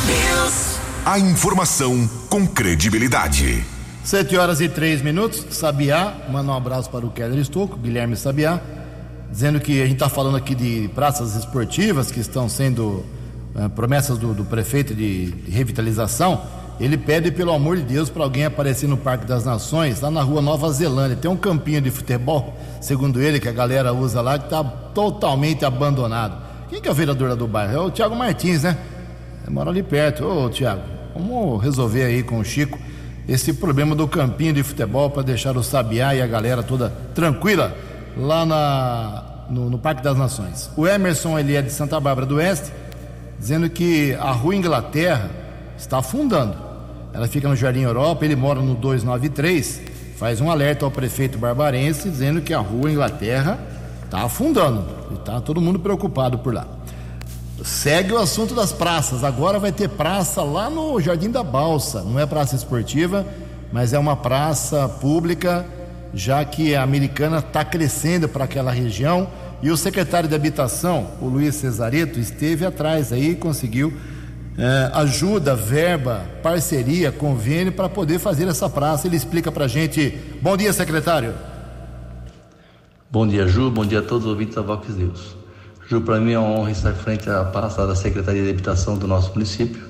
News. 0.06 0.78
A 1.04 1.18
informação 1.18 2.08
com 2.28 2.46
credibilidade. 2.46 3.64
Sete 4.08 4.38
horas 4.38 4.62
e 4.62 4.70
três 4.70 5.02
minutos. 5.02 5.44
Sabiá, 5.50 6.14
manda 6.30 6.50
um 6.50 6.54
abraço 6.54 6.88
para 6.88 7.04
o 7.04 7.10
Keller 7.10 7.38
Estouco, 7.38 7.76
Guilherme 7.76 8.16
Sabiá, 8.16 8.58
dizendo 9.30 9.60
que 9.60 9.82
a 9.82 9.84
gente 9.84 9.96
está 9.96 10.08
falando 10.08 10.34
aqui 10.34 10.54
de 10.54 10.88
praças 10.94 11.34
esportivas 11.34 12.10
que 12.10 12.18
estão 12.18 12.48
sendo 12.48 13.04
eh, 13.54 13.68
promessas 13.68 14.16
do, 14.16 14.32
do 14.32 14.46
prefeito 14.46 14.94
de, 14.94 15.30
de 15.30 15.50
revitalização. 15.50 16.40
Ele 16.80 16.96
pede, 16.96 17.30
pelo 17.30 17.52
amor 17.52 17.76
de 17.76 17.82
Deus, 17.82 18.08
para 18.08 18.24
alguém 18.24 18.46
aparecer 18.46 18.88
no 18.88 18.96
Parque 18.96 19.26
das 19.26 19.44
Nações, 19.44 20.00
lá 20.00 20.10
na 20.10 20.22
rua 20.22 20.40
Nova 20.40 20.72
Zelândia. 20.72 21.14
Tem 21.14 21.30
um 21.30 21.36
campinho 21.36 21.82
de 21.82 21.90
futebol, 21.90 22.56
segundo 22.80 23.20
ele, 23.20 23.38
que 23.38 23.48
a 23.50 23.52
galera 23.52 23.92
usa 23.92 24.22
lá, 24.22 24.38
que 24.38 24.46
está 24.46 24.64
totalmente 24.64 25.66
abandonado. 25.66 26.42
Quem 26.70 26.80
que 26.80 26.88
é 26.88 26.90
o 26.90 26.94
vereador 26.94 27.36
do 27.36 27.46
bairro? 27.46 27.74
É 27.74 27.80
o 27.80 27.90
Tiago 27.90 28.16
Martins, 28.16 28.62
né? 28.62 28.74
Mora 29.50 29.68
ali 29.68 29.82
perto. 29.82 30.24
Ô, 30.24 30.48
Tiago, 30.48 30.80
vamos 31.12 31.62
resolver 31.62 32.04
aí 32.04 32.22
com 32.22 32.38
o 32.38 32.44
Chico 32.44 32.78
esse 33.28 33.52
problema 33.52 33.94
do 33.94 34.08
campinho 34.08 34.54
de 34.54 34.62
futebol 34.62 35.10
para 35.10 35.22
deixar 35.22 35.56
o 35.56 35.62
Sabiá 35.62 36.14
e 36.14 36.22
a 36.22 36.26
galera 36.26 36.62
toda 36.62 36.88
tranquila 37.14 37.76
lá 38.16 38.46
na, 38.46 39.24
no, 39.50 39.68
no 39.68 39.78
Parque 39.78 40.02
das 40.02 40.16
Nações. 40.16 40.70
O 40.74 40.86
Emerson, 40.86 41.38
ele 41.38 41.54
é 41.54 41.60
de 41.60 41.70
Santa 41.70 42.00
Bárbara 42.00 42.26
do 42.26 42.36
Oeste, 42.36 42.72
dizendo 43.38 43.68
que 43.68 44.14
a 44.14 44.30
rua 44.30 44.56
Inglaterra 44.56 45.30
está 45.76 45.98
afundando. 45.98 46.56
Ela 47.12 47.28
fica 47.28 47.48
no 47.48 47.54
Jardim 47.54 47.82
Europa, 47.82 48.24
ele 48.24 48.34
mora 48.34 48.60
no 48.60 48.74
293, 48.74 49.82
faz 50.16 50.40
um 50.40 50.50
alerta 50.50 50.86
ao 50.86 50.90
prefeito 50.90 51.38
barbarense 51.38 52.08
dizendo 52.08 52.40
que 52.40 52.54
a 52.54 52.58
rua 52.58 52.90
Inglaterra 52.90 53.58
está 54.04 54.22
afundando. 54.22 54.86
E 55.10 55.14
está 55.14 55.38
todo 55.40 55.60
mundo 55.60 55.78
preocupado 55.78 56.38
por 56.38 56.54
lá. 56.54 56.77
Segue 57.64 58.12
o 58.12 58.18
assunto 58.18 58.54
das 58.54 58.72
praças. 58.72 59.24
Agora 59.24 59.58
vai 59.58 59.72
ter 59.72 59.88
praça 59.88 60.42
lá 60.42 60.70
no 60.70 61.00
Jardim 61.00 61.30
da 61.30 61.42
Balsa. 61.42 62.02
Não 62.02 62.18
é 62.18 62.26
praça 62.26 62.54
esportiva, 62.54 63.26
mas 63.72 63.92
é 63.92 63.98
uma 63.98 64.16
praça 64.16 64.88
pública, 64.88 65.66
já 66.14 66.44
que 66.44 66.74
a 66.74 66.82
americana 66.82 67.38
está 67.38 67.64
crescendo 67.64 68.28
para 68.28 68.44
aquela 68.44 68.70
região. 68.70 69.28
E 69.60 69.70
o 69.70 69.76
secretário 69.76 70.28
de 70.28 70.34
Habitação, 70.36 71.08
o 71.20 71.26
Luiz 71.26 71.56
Cesareto, 71.56 72.20
esteve 72.20 72.64
atrás 72.64 73.12
aí 73.12 73.30
e 73.30 73.36
conseguiu 73.36 73.92
eh, 74.56 74.90
ajuda, 74.94 75.56
verba, 75.56 76.24
parceria, 76.42 77.10
convênio 77.10 77.72
para 77.72 77.88
poder 77.88 78.20
fazer 78.20 78.46
essa 78.46 78.70
praça. 78.70 79.08
Ele 79.08 79.16
explica 79.16 79.50
para 79.50 79.64
a 79.64 79.68
gente. 79.68 80.16
Bom 80.40 80.56
dia, 80.56 80.72
secretário. 80.72 81.34
Bom 83.10 83.26
dia, 83.26 83.48
Ju. 83.48 83.68
Bom 83.68 83.84
dia 83.84 83.98
a 83.98 84.02
todos 84.02 84.26
os 84.26 84.30
ouvintes 84.30 84.54
da 84.54 84.62
Vox 84.62 84.88
News. 84.90 85.37
Ju, 85.90 86.02
para 86.02 86.20
mim 86.20 86.32
é 86.32 86.38
uma 86.38 86.50
honra 86.50 86.70
estar 86.70 86.92
frente 86.92 87.30
à 87.30 87.42
pasta 87.44 87.86
da 87.86 87.94
Secretaria 87.94 88.42
de 88.42 88.50
Habitação 88.50 88.98
do 88.98 89.06
nosso 89.06 89.32
município. 89.32 89.80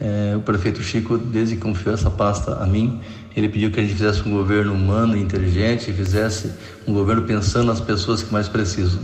É, 0.00 0.34
o 0.36 0.40
prefeito 0.40 0.82
Chico, 0.82 1.16
desde 1.16 1.54
que 1.54 1.62
confiou 1.62 1.94
essa 1.94 2.10
pasta 2.10 2.56
a 2.56 2.66
mim, 2.66 3.00
ele 3.36 3.48
pediu 3.48 3.70
que 3.70 3.78
a 3.78 3.82
gente 3.84 3.92
fizesse 3.92 4.28
um 4.28 4.32
governo 4.32 4.74
humano 4.74 5.16
e 5.16 5.20
inteligente, 5.20 5.92
fizesse 5.92 6.50
um 6.88 6.92
governo 6.92 7.22
pensando 7.22 7.66
nas 7.66 7.80
pessoas 7.80 8.20
que 8.20 8.32
mais 8.32 8.48
precisam. 8.48 9.00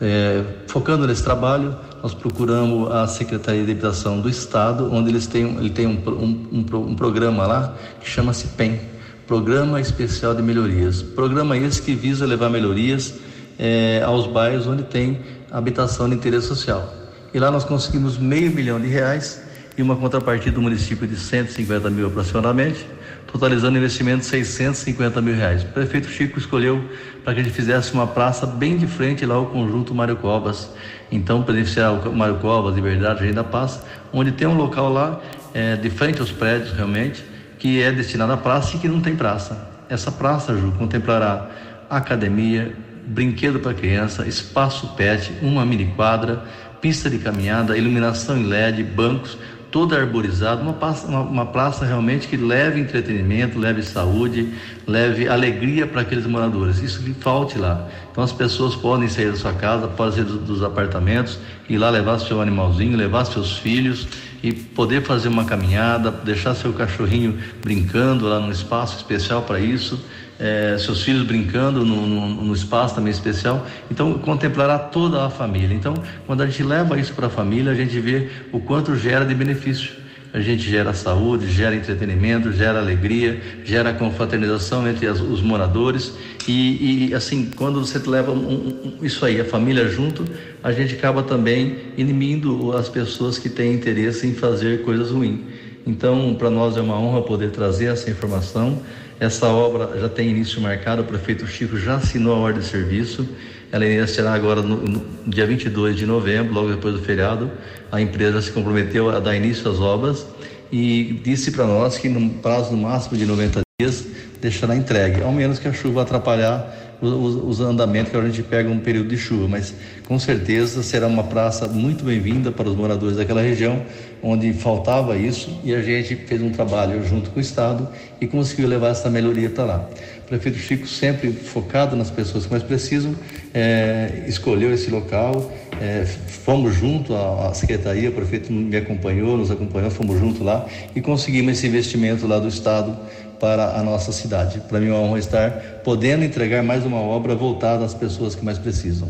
É, 0.00 0.42
focando 0.66 1.06
nesse 1.06 1.22
trabalho, 1.22 1.76
nós 2.02 2.14
procuramos 2.14 2.90
a 2.90 3.06
Secretaria 3.06 3.64
de 3.64 3.70
Habitação 3.70 4.20
do 4.20 4.28
Estado, 4.28 4.92
onde 4.92 5.10
eles 5.10 5.28
têm, 5.28 5.56
ele 5.56 5.70
tem 5.70 5.86
um, 5.86 6.02
um, 6.04 6.48
um, 6.52 6.76
um 6.78 6.94
programa 6.96 7.46
lá 7.46 7.76
que 8.00 8.10
chama-se 8.10 8.48
PEM, 8.48 8.80
Programa 9.24 9.80
Especial 9.80 10.34
de 10.34 10.42
Melhorias. 10.42 11.00
Programa 11.00 11.56
esse 11.56 11.80
que 11.80 11.94
visa 11.94 12.26
levar 12.26 12.50
melhorias 12.50 13.14
é, 13.56 14.02
aos 14.02 14.26
bairros 14.26 14.66
onde 14.66 14.82
tem 14.84 15.20
habitação 15.50 16.08
de 16.08 16.14
interesse 16.14 16.46
social. 16.46 16.92
E 17.32 17.38
lá 17.38 17.50
nós 17.50 17.64
conseguimos 17.64 18.18
meio 18.18 18.50
milhão 18.50 18.80
de 18.80 18.88
reais 18.88 19.42
e 19.76 19.82
uma 19.82 19.96
contrapartida 19.96 20.52
do 20.52 20.62
município 20.62 21.06
de 21.06 21.16
150 21.16 21.88
mil 21.90 22.08
aproximadamente, 22.08 22.86
totalizando 23.26 23.78
investimento 23.78 24.20
de 24.20 24.26
650 24.26 25.20
mil 25.22 25.34
reais. 25.34 25.62
O 25.62 25.66
prefeito 25.68 26.08
Chico 26.08 26.38
escolheu 26.38 26.84
para 27.24 27.34
que 27.34 27.40
a 27.40 27.42
gente 27.44 27.54
fizesse 27.54 27.92
uma 27.92 28.06
praça 28.06 28.46
bem 28.46 28.76
de 28.76 28.86
frente 28.86 29.24
lá 29.24 29.36
ao 29.36 29.46
conjunto 29.46 29.94
Mário 29.94 30.16
Covas. 30.16 30.70
Então, 31.10 31.42
beneficiar 31.42 31.92
o 31.92 32.14
Mário 32.14 32.36
Covas, 32.36 32.74
Liberdade, 32.74 33.22
Agenda 33.22 33.44
Paz, 33.44 33.80
onde 34.12 34.32
tem 34.32 34.46
um 34.46 34.56
local 34.56 34.92
lá, 34.92 35.20
é, 35.54 35.76
de 35.76 35.90
frente 35.90 36.20
aos 36.20 36.32
prédios 36.32 36.72
realmente, 36.72 37.24
que 37.58 37.80
é 37.80 37.92
destinado 37.92 38.32
à 38.32 38.36
praça 38.36 38.76
e 38.76 38.80
que 38.80 38.88
não 38.88 39.00
tem 39.00 39.14
praça. 39.14 39.68
Essa 39.88 40.10
praça, 40.10 40.56
Ju, 40.56 40.72
contemplará 40.72 41.48
academia, 41.88 42.74
brinquedo 43.10 43.58
para 43.58 43.74
criança, 43.74 44.26
espaço 44.26 44.88
pet, 44.96 45.32
uma 45.42 45.66
mini 45.66 45.86
quadra, 45.96 46.44
pista 46.80 47.10
de 47.10 47.18
caminhada, 47.18 47.76
iluminação 47.76 48.38
em 48.38 48.44
LED, 48.44 48.84
bancos, 48.84 49.36
toda 49.70 49.96
arborizada, 49.96 50.62
uma 50.62 50.76
uma, 51.06 51.20
uma 51.20 51.46
praça 51.46 51.84
realmente 51.84 52.28
que 52.28 52.36
leve 52.36 52.80
entretenimento, 52.80 53.58
leve 53.58 53.82
saúde, 53.82 54.52
leve 54.86 55.28
alegria 55.28 55.86
para 55.86 56.02
aqueles 56.02 56.26
moradores. 56.26 56.78
Isso 56.78 57.02
que 57.02 57.12
falte 57.14 57.58
lá. 57.58 57.88
Então 58.10 58.22
as 58.22 58.32
pessoas 58.32 58.74
podem 58.74 59.08
sair 59.08 59.30
da 59.30 59.36
sua 59.36 59.52
casa, 59.52 59.88
podem 59.88 60.14
sair 60.14 60.24
dos 60.24 60.62
apartamentos, 60.62 61.38
ir 61.68 61.78
lá 61.78 61.90
levar 61.90 62.18
seu 62.18 62.40
animalzinho, 62.40 62.96
levar 62.96 63.24
seus 63.24 63.58
filhos 63.58 64.08
e 64.42 64.52
poder 64.52 65.02
fazer 65.02 65.28
uma 65.28 65.44
caminhada, 65.44 66.10
deixar 66.10 66.54
seu 66.54 66.72
cachorrinho 66.72 67.38
brincando 67.60 68.26
lá 68.26 68.40
num 68.40 68.50
espaço 68.50 68.96
especial 68.96 69.42
para 69.42 69.60
isso 69.60 70.00
é, 70.40 70.76
seus 70.78 71.02
filhos 71.02 71.22
brincando 71.22 71.84
no, 71.84 72.06
no, 72.06 72.28
no, 72.44 72.54
espaço 72.54 72.94
também 72.94 73.10
especial. 73.10 73.66
Então, 73.90 74.14
contemplará 74.14 74.78
toda 74.78 75.24
a 75.26 75.30
família. 75.30 75.74
Então, 75.74 75.94
quando 76.26 76.42
a 76.42 76.46
gente 76.46 76.62
leva 76.62 76.98
isso 76.98 77.12
para 77.12 77.26
a 77.26 77.30
família, 77.30 77.70
a 77.70 77.74
gente 77.74 78.00
vê 78.00 78.28
o 78.50 78.58
quanto 78.58 78.96
gera 78.96 79.24
de 79.24 79.34
benefício. 79.34 80.00
A 80.32 80.40
gente 80.40 80.62
gera 80.62 80.94
saúde, 80.94 81.50
gera 81.50 81.74
entretenimento, 81.74 82.52
gera 82.52 82.78
alegria, 82.78 83.40
gera 83.64 83.92
confraternização 83.92 84.88
entre 84.88 85.08
as, 85.08 85.20
os 85.20 85.42
moradores. 85.42 86.14
E, 86.46 87.08
e, 87.08 87.14
assim, 87.14 87.50
quando 87.56 87.84
você 87.84 87.98
leva 88.08 88.30
um, 88.30 88.96
um, 89.00 89.04
isso 89.04 89.26
aí, 89.26 89.40
a 89.40 89.44
família 89.44 89.88
junto, 89.88 90.24
a 90.62 90.72
gente 90.72 90.94
acaba 90.94 91.22
também 91.22 91.78
inimindo 91.96 92.72
as 92.76 92.88
pessoas 92.88 93.38
que 93.38 93.48
têm 93.48 93.74
interesse 93.74 94.26
em 94.26 94.32
fazer 94.32 94.82
coisas 94.82 95.10
ruins. 95.10 95.40
Então, 95.86 96.34
para 96.38 96.48
nós 96.48 96.76
é 96.76 96.80
uma 96.80 96.98
honra 96.98 97.22
poder 97.22 97.50
trazer 97.50 97.86
essa 97.86 98.08
informação. 98.08 98.80
Essa 99.20 99.48
obra 99.48 100.00
já 100.00 100.08
tem 100.08 100.30
início 100.30 100.62
marcado, 100.62 101.02
o 101.02 101.04
prefeito 101.04 101.46
Chico 101.46 101.76
já 101.76 101.96
assinou 101.96 102.34
a 102.34 102.38
ordem 102.38 102.62
de 102.62 102.66
serviço. 102.66 103.28
Ela 103.70 103.84
iniciará 103.84 104.32
agora 104.32 104.62
no, 104.62 104.78
no 104.78 105.04
dia 105.26 105.46
22 105.46 105.94
de 105.94 106.06
novembro, 106.06 106.54
logo 106.54 106.70
depois 106.70 106.94
do 106.94 107.02
feriado. 107.02 107.50
A 107.92 108.00
empresa 108.00 108.40
se 108.40 108.50
comprometeu 108.50 109.10
a 109.10 109.20
dar 109.20 109.36
início 109.36 109.70
às 109.70 109.78
obras 109.78 110.26
e 110.72 111.20
disse 111.22 111.52
para 111.52 111.66
nós 111.66 111.98
que 111.98 112.08
no 112.08 112.30
prazo 112.40 112.74
máximo 112.74 113.18
de 113.18 113.26
90 113.26 113.60
dias 113.78 114.06
deixará 114.40 114.74
entregue, 114.74 115.22
ao 115.22 115.32
menos 115.32 115.58
que 115.58 115.68
a 115.68 115.72
chuva 115.72 116.00
atrapalhar 116.00 116.89
os, 117.00 117.58
os 117.58 117.60
andamentos 117.60 118.10
que 118.10 118.16
a 118.16 118.22
gente 118.22 118.42
pega 118.42 118.68
um 118.68 118.78
período 118.78 119.08
de 119.08 119.16
chuva, 119.16 119.48
mas 119.48 119.74
com 120.06 120.18
certeza 120.18 120.82
será 120.82 121.06
uma 121.06 121.24
praça 121.24 121.66
muito 121.66 122.04
bem-vinda 122.04 122.50
para 122.50 122.68
os 122.68 122.76
moradores 122.76 123.16
daquela 123.16 123.40
região, 123.40 123.82
onde 124.22 124.52
faltava 124.52 125.16
isso 125.16 125.60
e 125.64 125.74
a 125.74 125.80
gente 125.82 126.14
fez 126.16 126.42
um 126.42 126.50
trabalho 126.50 127.02
junto 127.06 127.30
com 127.30 127.38
o 127.38 127.40
Estado 127.40 127.88
e 128.20 128.26
conseguiu 128.26 128.68
levar 128.68 128.88
essa 128.88 129.08
melhoria 129.08 129.48
para 129.48 129.64
lá. 129.64 129.88
O 130.24 130.28
prefeito 130.28 130.58
Chico, 130.58 130.86
sempre 130.86 131.32
focado 131.32 131.96
nas 131.96 132.10
pessoas 132.10 132.44
que 132.44 132.50
mais 132.50 132.62
precisam, 132.62 133.14
é, 133.54 134.24
escolheu 134.28 134.72
esse 134.72 134.90
local, 134.90 135.50
é, 135.80 136.04
fomos 136.04 136.74
junto 136.74 137.14
à, 137.14 137.52
secretaria, 137.54 138.10
o 138.10 138.12
prefeito 138.12 138.52
me 138.52 138.76
acompanhou, 138.76 139.36
nos 139.36 139.50
acompanhou, 139.50 139.90
fomos 139.90 140.20
junto 140.20 140.44
lá 140.44 140.66
e 140.94 141.00
conseguimos 141.00 141.52
esse 141.52 141.66
investimento 141.66 142.26
lá 142.26 142.38
do 142.38 142.48
Estado 142.48 142.96
para 143.40 143.78
a 143.78 143.82
nossa 143.82 144.12
cidade. 144.12 144.60
Para 144.60 144.78
mim 144.78 144.88
é 144.88 144.92
uma 144.92 145.00
honra 145.00 145.18
estar 145.18 145.50
podendo 145.82 146.22
entregar 146.22 146.62
mais 146.62 146.84
uma 146.84 146.98
obra 146.98 147.34
voltada 147.34 147.84
às 147.84 147.94
pessoas 147.94 148.34
que 148.34 148.44
mais 148.44 148.58
precisam. 148.58 149.08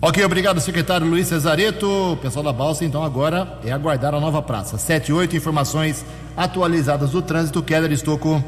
Ok, 0.00 0.22
obrigado, 0.24 0.60
secretário 0.60 1.06
Luiz 1.06 1.26
Cesareto. 1.26 2.18
Pessoal 2.22 2.44
da 2.44 2.52
Balsa, 2.52 2.84
então 2.84 3.02
agora 3.02 3.58
é 3.64 3.72
aguardar 3.72 4.14
a 4.14 4.20
nova 4.20 4.40
praça. 4.40 4.78
7 4.78 5.08
e 5.08 5.12
8, 5.12 5.36
informações 5.36 6.04
atualizadas 6.36 7.10
do 7.10 7.20
trânsito. 7.22 7.62
Keller 7.62 7.90
Estocco. 7.90 8.44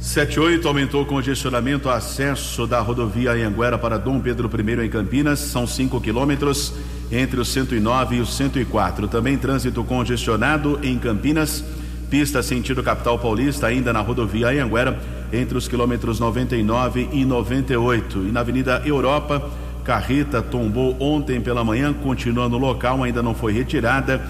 78 0.00 0.66
aumentou 0.68 1.02
o 1.02 1.06
congestionamento 1.06 1.88
acesso 1.88 2.66
da 2.66 2.80
rodovia 2.80 3.32
Anhanguera 3.32 3.78
para 3.78 3.98
Dom 3.98 4.20
Pedro 4.20 4.50
I 4.54 4.84
em 4.84 4.90
Campinas, 4.90 5.38
são 5.38 5.66
5 5.66 6.00
quilômetros 6.00 6.72
entre 7.10 7.40
o 7.40 7.44
109 7.44 8.16
e 8.16 8.20
o 8.20 8.26
104. 8.26 9.08
Também 9.08 9.38
trânsito 9.38 9.82
congestionado 9.84 10.78
em 10.82 10.98
Campinas 10.98 11.64
Pista 12.10 12.42
sentido 12.42 12.82
capital 12.82 13.18
paulista, 13.18 13.66
ainda 13.66 13.92
na 13.92 14.00
rodovia 14.00 14.48
Anhanguera, 14.48 14.98
entre 15.32 15.58
os 15.58 15.66
quilômetros 15.66 16.20
99 16.20 17.08
e 17.12 17.24
98. 17.24 18.18
E 18.28 18.32
na 18.32 18.40
Avenida 18.40 18.80
Europa, 18.84 19.50
carreta 19.84 20.40
tombou 20.40 20.96
ontem 21.00 21.40
pela 21.40 21.64
manhã, 21.64 21.92
continua 21.92 22.48
no 22.48 22.58
local, 22.58 23.02
ainda 23.02 23.22
não 23.22 23.34
foi 23.34 23.52
retirada. 23.52 24.20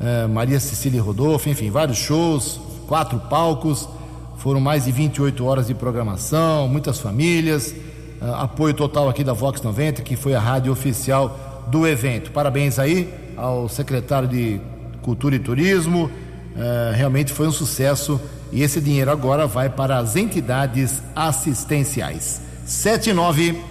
eh, 0.00 0.28
Maria 0.28 0.60
Cecília 0.60 1.02
Rodolfo, 1.02 1.48
enfim, 1.48 1.68
vários 1.70 1.98
shows, 1.98 2.60
quatro 2.86 3.18
palcos. 3.18 3.88
Foram 4.36 4.60
mais 4.60 4.84
de 4.84 4.92
28 4.92 5.44
horas 5.44 5.66
de 5.66 5.74
programação, 5.74 6.68
muitas 6.68 7.00
famílias. 7.00 7.74
Uh, 8.20 8.34
apoio 8.34 8.74
total 8.74 9.08
aqui 9.08 9.22
da 9.22 9.32
Vox 9.32 9.62
90, 9.62 10.02
que 10.02 10.16
foi 10.16 10.34
a 10.34 10.40
rádio 10.40 10.72
oficial 10.72 11.64
do 11.68 11.86
evento. 11.86 12.32
Parabéns 12.32 12.76
aí 12.78 13.08
ao 13.36 13.68
secretário 13.68 14.28
de 14.28 14.60
Cultura 15.02 15.36
e 15.36 15.38
Turismo. 15.38 16.10
Uh, 16.56 16.94
realmente 16.94 17.32
foi 17.32 17.46
um 17.46 17.52
sucesso 17.52 18.20
e 18.50 18.62
esse 18.62 18.80
dinheiro 18.80 19.10
agora 19.10 19.46
vai 19.46 19.68
para 19.68 19.98
as 19.98 20.16
entidades 20.16 21.02
assistenciais. 21.14 22.40
79. 22.64 23.62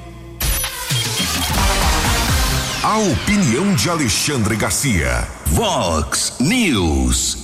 A 2.84 2.98
opinião 3.00 3.76
de 3.76 3.90
Alexandre 3.90 4.56
Garcia. 4.56 5.28
Vox 5.48 6.36
News. 6.40 7.38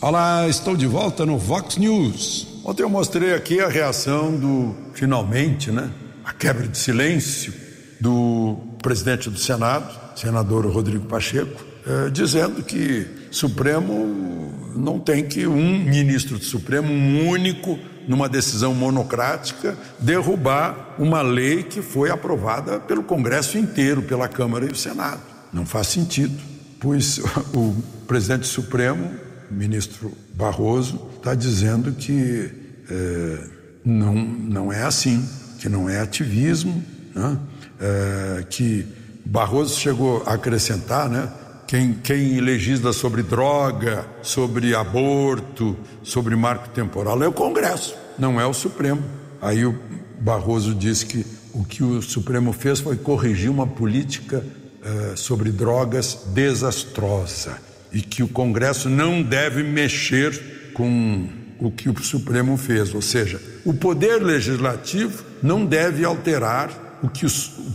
Olá, 0.00 0.48
estou 0.48 0.76
de 0.76 0.86
volta 0.86 1.24
no 1.24 1.38
Vox 1.38 1.76
News. 1.76 2.46
Ontem 2.64 2.82
eu 2.82 2.90
mostrei 2.90 3.34
aqui 3.34 3.60
a 3.60 3.68
reação 3.68 4.36
do 4.36 4.74
finalmente, 4.94 5.70
né? 5.70 5.90
a 6.24 6.32
quebra 6.32 6.68
de 6.68 6.76
silêncio 6.76 7.54
do 8.00 8.58
presidente 8.82 9.30
do 9.30 9.38
Senado, 9.38 9.88
senador 10.14 10.66
Rodrigo 10.66 11.06
Pacheco, 11.06 11.64
eh, 11.86 12.10
dizendo 12.10 12.62
que 12.62 13.06
Supremo 13.30 14.52
não 14.74 14.98
tem 14.98 15.24
que 15.24 15.46
um 15.46 15.78
ministro 15.84 16.38
do 16.38 16.44
Supremo, 16.44 16.92
um 16.92 17.28
único, 17.28 17.78
numa 18.06 18.28
decisão 18.28 18.74
monocrática, 18.74 19.76
derrubar 19.98 20.94
uma 20.98 21.20
lei 21.20 21.62
que 21.62 21.82
foi 21.82 22.10
aprovada 22.10 22.78
pelo 22.78 23.02
Congresso 23.02 23.58
inteiro, 23.58 24.02
pela 24.02 24.28
Câmara 24.28 24.64
e 24.66 24.70
o 24.70 24.76
Senado. 24.76 25.20
Não 25.52 25.66
faz 25.66 25.88
sentido, 25.88 26.38
pois 26.78 27.18
o 27.54 27.74
presidente 28.06 28.46
Supremo, 28.46 29.10
ministro 29.50 30.12
Barroso, 30.34 31.08
está 31.16 31.34
dizendo 31.34 31.92
que 31.92 32.50
eh, 32.90 33.44
não, 33.84 34.14
não 34.14 34.72
é 34.72 34.82
assim 34.82 35.26
que 35.58 35.68
não 35.68 35.88
é 35.88 36.00
ativismo, 36.00 36.82
né? 37.14 37.36
é, 37.80 38.44
que 38.48 38.86
Barroso 39.24 39.78
chegou 39.78 40.22
a 40.24 40.34
acrescentar, 40.34 41.08
né? 41.08 41.28
Quem, 41.68 41.92
quem 41.92 42.40
legisla 42.40 42.94
sobre 42.94 43.22
droga, 43.22 44.06
sobre 44.22 44.74
aborto, 44.74 45.76
sobre 46.02 46.34
marco 46.34 46.70
temporal 46.70 47.22
é 47.22 47.28
o 47.28 47.32
Congresso, 47.32 47.94
não 48.18 48.40
é 48.40 48.46
o 48.46 48.54
Supremo. 48.54 49.04
Aí 49.38 49.66
o 49.66 49.78
Barroso 50.18 50.74
disse 50.74 51.04
que 51.04 51.26
o 51.52 51.62
que 51.62 51.84
o 51.84 52.00
Supremo 52.00 52.54
fez 52.54 52.80
foi 52.80 52.96
corrigir 52.96 53.50
uma 53.50 53.66
política 53.66 54.42
uh, 54.42 55.14
sobre 55.14 55.52
drogas 55.52 56.20
desastrosa 56.28 57.58
e 57.92 58.00
que 58.00 58.22
o 58.22 58.28
Congresso 58.28 58.88
não 58.88 59.22
deve 59.22 59.62
mexer 59.62 60.72
com 60.72 61.28
o 61.60 61.70
que 61.70 61.90
o 61.90 62.02
Supremo 62.02 62.56
fez, 62.56 62.94
ou 62.94 63.02
seja, 63.02 63.42
o 63.66 63.74
poder 63.74 64.22
legislativo 64.22 65.22
não 65.42 65.66
deve 65.66 66.02
alterar 66.02 66.98
o 67.02 67.10
que 67.10 67.26
o 67.26 67.30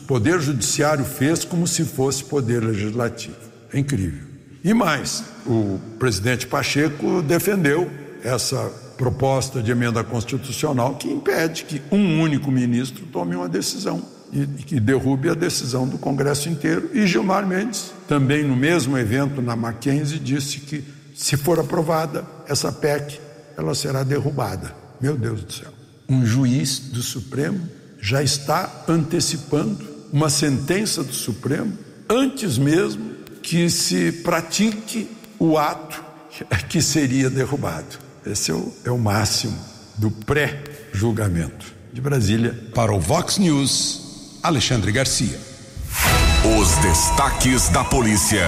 poder 0.07 0.41
judiciário 0.41 1.05
fez 1.05 1.45
como 1.45 1.67
se 1.67 1.85
fosse 1.85 2.23
poder 2.23 2.63
legislativo. 2.63 3.52
É 3.73 3.79
incrível. 3.79 4.27
E 4.63 4.73
mais, 4.73 5.23
o 5.45 5.79
presidente 5.99 6.47
Pacheco 6.47 7.21
defendeu 7.21 7.89
essa 8.23 8.71
proposta 8.97 9.61
de 9.61 9.71
emenda 9.71 10.03
constitucional 10.03 10.95
que 10.95 11.09
impede 11.09 11.65
que 11.65 11.81
um 11.91 12.21
único 12.21 12.51
ministro 12.51 13.05
tome 13.07 13.35
uma 13.35 13.49
decisão 13.49 14.01
e 14.31 14.45
que 14.63 14.79
derrube 14.79 15.29
a 15.29 15.33
decisão 15.33 15.87
do 15.87 15.97
Congresso 15.97 16.47
inteiro. 16.47 16.89
E 16.93 17.05
Gilmar 17.05 17.45
Mendes, 17.45 17.91
também 18.07 18.43
no 18.43 18.55
mesmo 18.55 18.97
evento 18.97 19.41
na 19.41 19.55
Mackenzie, 19.55 20.19
disse 20.19 20.59
que 20.59 20.83
se 21.13 21.35
for 21.35 21.59
aprovada 21.59 22.25
essa 22.47 22.71
PEC, 22.71 23.19
ela 23.57 23.75
será 23.75 24.03
derrubada. 24.03 24.73
Meu 25.01 25.15
Deus 25.15 25.43
do 25.43 25.51
céu. 25.51 25.71
Um 26.07 26.25
juiz 26.25 26.79
do 26.79 27.01
Supremo 27.01 27.67
já 27.99 28.23
está 28.23 28.85
antecipando 28.87 29.85
uma 30.11 30.29
sentença 30.29 31.03
do 31.03 31.13
Supremo 31.13 31.77
antes 32.09 32.57
mesmo 32.57 33.12
que 33.43 33.69
se 33.69 34.11
pratique 34.11 35.09
o 35.37 35.57
ato 35.57 36.01
que 36.69 36.81
seria 36.81 37.29
derrubado. 37.29 37.99
Esse 38.25 38.49
é 38.49 38.53
o, 38.53 38.73
é 38.85 38.89
o 38.89 38.97
máximo 38.97 39.55
do 39.97 40.09
pré-julgamento. 40.09 41.73
De 41.91 42.01
Brasília. 42.01 42.57
Para 42.73 42.91
o 42.91 42.99
Vox 42.99 43.37
News, 43.37 44.39
Alexandre 44.41 44.91
Garcia. 44.91 45.39
Os 46.59 46.75
destaques 46.77 47.69
da 47.69 47.83
polícia 47.83 48.47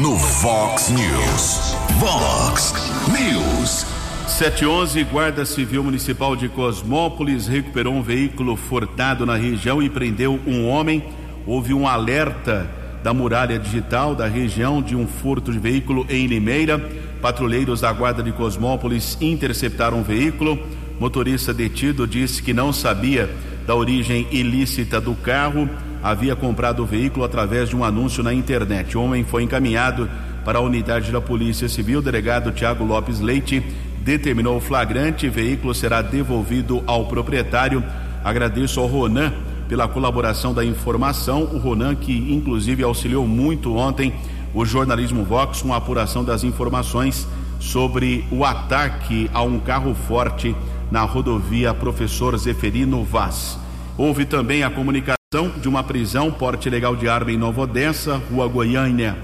no 0.00 0.16
Vox 0.16 0.90
News. 0.90 1.74
Vox 1.98 2.74
News. 3.08 3.86
711, 4.28 5.04
Guarda 5.04 5.46
Civil 5.46 5.82
Municipal 5.82 6.36
de 6.36 6.48
Cosmópolis 6.48 7.46
recuperou 7.46 7.94
um 7.94 8.02
veículo 8.02 8.54
furtado 8.56 9.24
na 9.24 9.36
região 9.36 9.82
e 9.82 9.88
prendeu 9.88 10.38
um 10.46 10.68
homem. 10.68 11.02
Houve 11.46 11.72
um 11.72 11.88
alerta 11.88 12.70
da 13.06 13.14
muralha 13.14 13.56
digital 13.56 14.16
da 14.16 14.26
região 14.26 14.82
de 14.82 14.96
um 14.96 15.06
furto 15.06 15.52
de 15.52 15.60
veículo 15.60 16.04
em 16.10 16.26
Limeira. 16.26 16.76
Patrulheiros 17.22 17.82
da 17.82 17.92
Guarda 17.92 18.20
de 18.20 18.32
Cosmópolis 18.32 19.16
interceptaram 19.20 20.00
o 20.00 20.02
veículo. 20.02 20.58
Motorista 20.98 21.54
detido 21.54 22.04
disse 22.04 22.42
que 22.42 22.52
não 22.52 22.72
sabia 22.72 23.30
da 23.64 23.76
origem 23.76 24.26
ilícita 24.32 25.00
do 25.00 25.14
carro. 25.14 25.70
Havia 26.02 26.34
comprado 26.34 26.82
o 26.82 26.84
veículo 26.84 27.24
através 27.24 27.68
de 27.68 27.76
um 27.76 27.84
anúncio 27.84 28.24
na 28.24 28.34
internet. 28.34 28.98
O 28.98 29.02
homem 29.04 29.22
foi 29.22 29.44
encaminhado 29.44 30.10
para 30.44 30.58
a 30.58 30.62
unidade 30.62 31.12
da 31.12 31.20
Polícia 31.20 31.68
Civil. 31.68 32.00
O 32.00 32.02
delegado 32.02 32.50
Tiago 32.50 32.82
Lopes 32.82 33.20
Leite 33.20 33.62
determinou 34.00 34.56
o 34.56 34.60
flagrante, 34.60 35.28
veículo 35.28 35.72
será 35.72 36.02
devolvido 36.02 36.82
ao 36.88 37.06
proprietário. 37.06 37.84
Agradeço 38.24 38.80
ao 38.80 38.88
Ronan 38.88 39.32
pela 39.68 39.88
colaboração 39.88 40.54
da 40.54 40.64
informação, 40.64 41.42
o 41.42 41.58
Ronan 41.58 41.94
que 41.94 42.12
inclusive 42.32 42.82
auxiliou 42.82 43.26
muito 43.26 43.76
ontem 43.76 44.12
o 44.54 44.64
jornalismo 44.64 45.24
Vox 45.24 45.62
com 45.62 45.74
a 45.74 45.76
apuração 45.76 46.24
das 46.24 46.44
informações 46.44 47.26
sobre 47.58 48.24
o 48.30 48.44
ataque 48.44 49.30
a 49.34 49.42
um 49.42 49.58
carro 49.58 49.94
forte 49.94 50.54
na 50.90 51.02
rodovia 51.02 51.74
Professor 51.74 52.36
Zeferino 52.38 53.02
Vaz. 53.04 53.58
Houve 53.98 54.24
também 54.24 54.62
a 54.62 54.70
comunicação 54.70 55.16
de 55.60 55.68
uma 55.68 55.82
prisão 55.82 56.30
porte 56.30 56.70
legal 56.70 56.94
de 56.94 57.08
arma 57.08 57.32
em 57.32 57.36
Nova 57.36 57.62
Odessa, 57.62 58.20
Rua 58.30 58.46
Goiânia. 58.46 59.16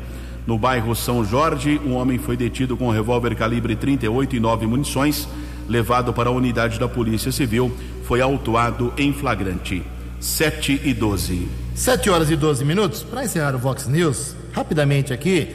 No 0.47 0.59
bairro 0.59 0.95
São 0.95 1.25
Jorge, 1.25 1.81
um 1.87 1.95
homem 1.95 2.19
foi 2.19 2.37
detido 2.37 2.77
com 2.77 2.89
um 2.89 2.93
revólver 2.93 3.37
calibre 3.37 3.77
38 3.77 4.35
e 4.35 4.41
nove 4.41 4.67
munições, 4.67 5.29
levado 5.69 6.13
para 6.13 6.29
a 6.29 6.33
unidade 6.33 6.81
da 6.81 6.89
Polícia 6.89 7.31
Civil, 7.31 7.73
foi 8.05 8.21
autuado 8.21 8.93
em 8.99 9.13
flagrante. 9.13 9.85
7 10.23 10.83
e 10.85 10.95
12. 10.95 11.49
7 11.75 12.09
horas 12.09 12.31
e 12.31 12.37
12 12.37 12.65
minutos. 12.65 13.03
Para 13.03 13.25
encerrar 13.25 13.57
o 13.57 13.59
Vox 13.59 13.89
News, 13.89 14.37
rapidamente 14.53 15.13
aqui, 15.13 15.49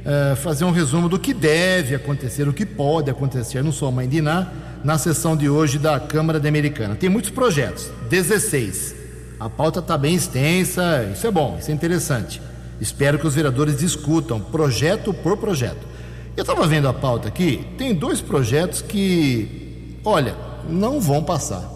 uh, 0.00 0.34
fazer 0.36 0.64
um 0.64 0.70
resumo 0.70 1.10
do 1.10 1.18
que 1.18 1.34
deve 1.34 1.94
acontecer, 1.94 2.48
o 2.48 2.52
que 2.52 2.64
pode 2.64 3.10
acontecer, 3.10 3.62
não 3.62 3.70
sou 3.70 3.92
mãe 3.92 4.08
de 4.08 4.16
Iná, 4.16 4.50
na 4.82 4.96
sessão 4.96 5.36
de 5.36 5.46
hoje 5.46 5.78
da 5.78 6.00
Câmara 6.00 6.40
de 6.40 6.48
Americana. 6.48 6.94
Tem 6.94 7.10
muitos 7.10 7.30
projetos, 7.30 7.90
16. 8.08 8.94
A 9.38 9.50
pauta 9.50 9.80
está 9.80 9.98
bem 9.98 10.14
extensa, 10.14 11.06
isso 11.12 11.26
é 11.26 11.30
bom, 11.30 11.58
isso 11.60 11.70
é 11.70 11.74
interessante. 11.74 12.40
Espero 12.80 13.18
que 13.18 13.26
os 13.26 13.34
vereadores 13.34 13.76
discutam 13.78 14.40
projeto 14.40 15.12
por 15.12 15.36
projeto. 15.36 15.86
Eu 16.34 16.40
estava 16.40 16.66
vendo 16.66 16.88
a 16.88 16.94
pauta 16.94 17.28
aqui, 17.28 17.66
tem 17.76 17.94
dois 17.94 18.22
projetos 18.22 18.80
que, 18.80 19.98
olha, 20.02 20.34
não 20.66 20.98
vão 20.98 21.22
passar. 21.22 21.73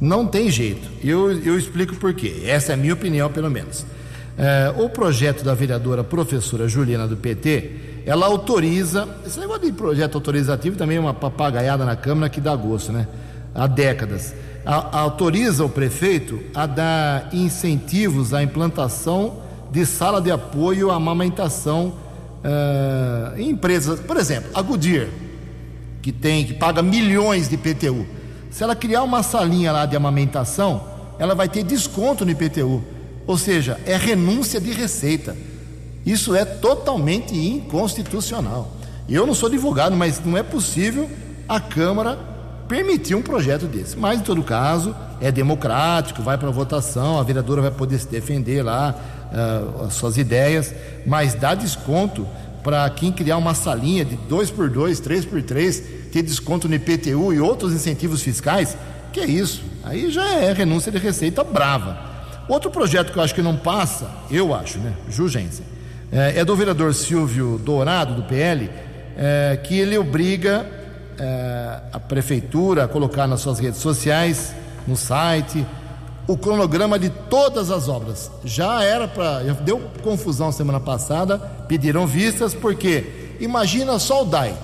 Não 0.00 0.26
tem 0.26 0.50
jeito. 0.50 0.88
Eu, 1.04 1.32
eu 1.42 1.58
explico 1.58 1.94
por 1.96 2.14
quê. 2.14 2.42
Essa 2.46 2.72
é 2.72 2.74
a 2.74 2.76
minha 2.76 2.94
opinião, 2.94 3.30
pelo 3.30 3.50
menos. 3.50 3.84
É, 4.38 4.72
o 4.78 4.88
projeto 4.88 5.44
da 5.44 5.52
vereadora 5.54 6.02
professora 6.02 6.66
Juliana 6.66 7.06
do 7.06 7.16
PT, 7.16 8.02
ela 8.06 8.26
autoriza. 8.26 9.06
Esse 9.26 9.38
negócio 9.38 9.66
de 9.66 9.72
projeto 9.72 10.14
autorizativo 10.14 10.76
também 10.76 10.96
é 10.96 11.00
uma 11.00 11.12
papagaiada 11.12 11.84
na 11.84 11.94
Câmara 11.94 12.30
que 12.30 12.40
dá 12.40 12.56
gosto, 12.56 12.90
né? 12.90 13.06
Há 13.54 13.66
décadas. 13.66 14.34
A, 14.64 15.00
autoriza 15.00 15.64
o 15.64 15.68
prefeito 15.68 16.40
a 16.54 16.64
dar 16.64 17.28
incentivos 17.34 18.32
à 18.32 18.42
implantação 18.42 19.42
de 19.70 19.84
sala 19.84 20.20
de 20.20 20.30
apoio 20.30 20.90
à 20.90 20.96
amamentação 20.96 21.92
uh, 22.42 23.38
em 23.38 23.50
empresas. 23.50 24.00
Por 24.00 24.16
exemplo, 24.16 24.50
a 24.54 24.62
Goodyear. 24.62 25.08
que 26.00 26.12
tem, 26.12 26.46
que 26.46 26.54
paga 26.54 26.82
milhões 26.82 27.46
de 27.48 27.56
IPTU. 27.56 28.06
Se 28.50 28.62
ela 28.62 28.74
criar 28.74 29.02
uma 29.02 29.22
salinha 29.22 29.72
lá 29.72 29.86
de 29.86 29.96
amamentação, 29.96 30.84
ela 31.18 31.34
vai 31.34 31.48
ter 31.48 31.62
desconto 31.62 32.24
no 32.24 32.30
IPTU. 32.30 32.82
Ou 33.26 33.38
seja, 33.38 33.78
é 33.86 33.96
renúncia 33.96 34.60
de 34.60 34.72
receita. 34.72 35.36
Isso 36.04 36.34
é 36.34 36.44
totalmente 36.44 37.34
inconstitucional. 37.34 38.72
Eu 39.08 39.26
não 39.26 39.34
sou 39.34 39.48
advogado, 39.48 39.96
mas 39.96 40.20
não 40.24 40.36
é 40.36 40.42
possível 40.42 41.08
a 41.48 41.60
Câmara 41.60 42.18
permitir 42.68 43.14
um 43.14 43.22
projeto 43.22 43.66
desse. 43.66 43.96
Mas, 43.96 44.20
em 44.20 44.22
todo 44.22 44.42
caso, 44.42 44.94
é 45.20 45.30
democrático, 45.30 46.22
vai 46.22 46.38
para 46.38 46.50
votação, 46.50 47.18
a 47.18 47.22
vereadora 47.22 47.60
vai 47.60 47.70
poder 47.70 47.98
se 47.98 48.06
defender 48.06 48.62
lá, 48.62 48.94
uh, 49.32 49.86
as 49.86 49.94
suas 49.94 50.16
ideias, 50.16 50.74
mas 51.04 51.34
dá 51.34 51.54
desconto 51.54 52.26
para 52.62 52.88
quem 52.90 53.10
criar 53.10 53.36
uma 53.36 53.54
salinha 53.54 54.04
de 54.04 54.16
2 54.16 54.50
por 54.50 54.70
2 54.70 55.00
3 55.00 55.24
por 55.24 55.42
3 55.42 55.82
ter 56.10 56.22
desconto 56.22 56.68
no 56.68 56.74
IPTU 56.74 57.32
e 57.32 57.40
outros 57.40 57.72
incentivos 57.72 58.22
fiscais, 58.22 58.76
que 59.12 59.20
é 59.20 59.26
isso? 59.26 59.62
Aí 59.82 60.10
já 60.10 60.26
é 60.34 60.52
renúncia 60.52 60.90
de 60.92 60.98
receita 60.98 61.42
brava. 61.42 61.98
Outro 62.48 62.70
projeto 62.70 63.12
que 63.12 63.18
eu 63.18 63.22
acho 63.22 63.34
que 63.34 63.42
não 63.42 63.56
passa, 63.56 64.10
eu 64.30 64.54
acho, 64.54 64.78
né? 64.78 64.92
Jurgência, 65.08 65.64
é, 66.10 66.40
é 66.40 66.44
do 66.44 66.56
vereador 66.56 66.92
Silvio 66.94 67.58
Dourado, 67.58 68.14
do 68.14 68.22
PL, 68.24 68.68
é, 69.16 69.56
que 69.62 69.78
ele 69.78 69.96
obriga 69.96 70.66
é, 71.18 71.80
a 71.92 72.00
prefeitura 72.00 72.84
a 72.84 72.88
colocar 72.88 73.26
nas 73.26 73.40
suas 73.40 73.58
redes 73.58 73.80
sociais, 73.80 74.52
no 74.86 74.96
site, 74.96 75.64
o 76.26 76.36
cronograma 76.36 76.98
de 76.98 77.10
todas 77.10 77.70
as 77.70 77.88
obras. 77.88 78.30
Já 78.44 78.82
era 78.82 79.06
para. 79.06 79.40
Deu 79.54 79.80
confusão 80.02 80.50
semana 80.52 80.80
passada, 80.80 81.38
pediram 81.68 82.06
vistas, 82.06 82.54
porque 82.54 83.36
imagina 83.40 83.98
só 83.98 84.22
o 84.22 84.24
DAI, 84.24 84.54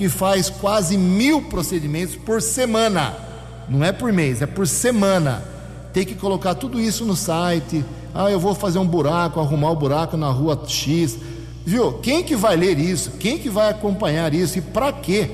que 0.00 0.08
faz 0.08 0.48
quase 0.48 0.96
mil 0.96 1.42
procedimentos 1.42 2.16
por 2.16 2.40
semana. 2.40 3.14
Não 3.68 3.84
é 3.84 3.92
por 3.92 4.10
mês, 4.10 4.40
é 4.40 4.46
por 4.46 4.66
semana. 4.66 5.44
Tem 5.92 6.06
que 6.06 6.14
colocar 6.14 6.54
tudo 6.54 6.80
isso 6.80 7.04
no 7.04 7.14
site. 7.14 7.84
Ah, 8.14 8.30
eu 8.30 8.40
vou 8.40 8.54
fazer 8.54 8.78
um 8.78 8.86
buraco, 8.86 9.38
arrumar 9.38 9.68
o 9.68 9.72
um 9.74 9.76
buraco 9.76 10.16
na 10.16 10.30
rua 10.30 10.58
X. 10.66 11.18
Viu? 11.66 11.98
Quem 11.98 12.22
que 12.22 12.34
vai 12.34 12.56
ler 12.56 12.78
isso? 12.78 13.10
Quem 13.20 13.36
que 13.36 13.50
vai 13.50 13.68
acompanhar 13.68 14.32
isso? 14.32 14.56
E 14.56 14.62
para 14.62 14.90
quê? 14.90 15.32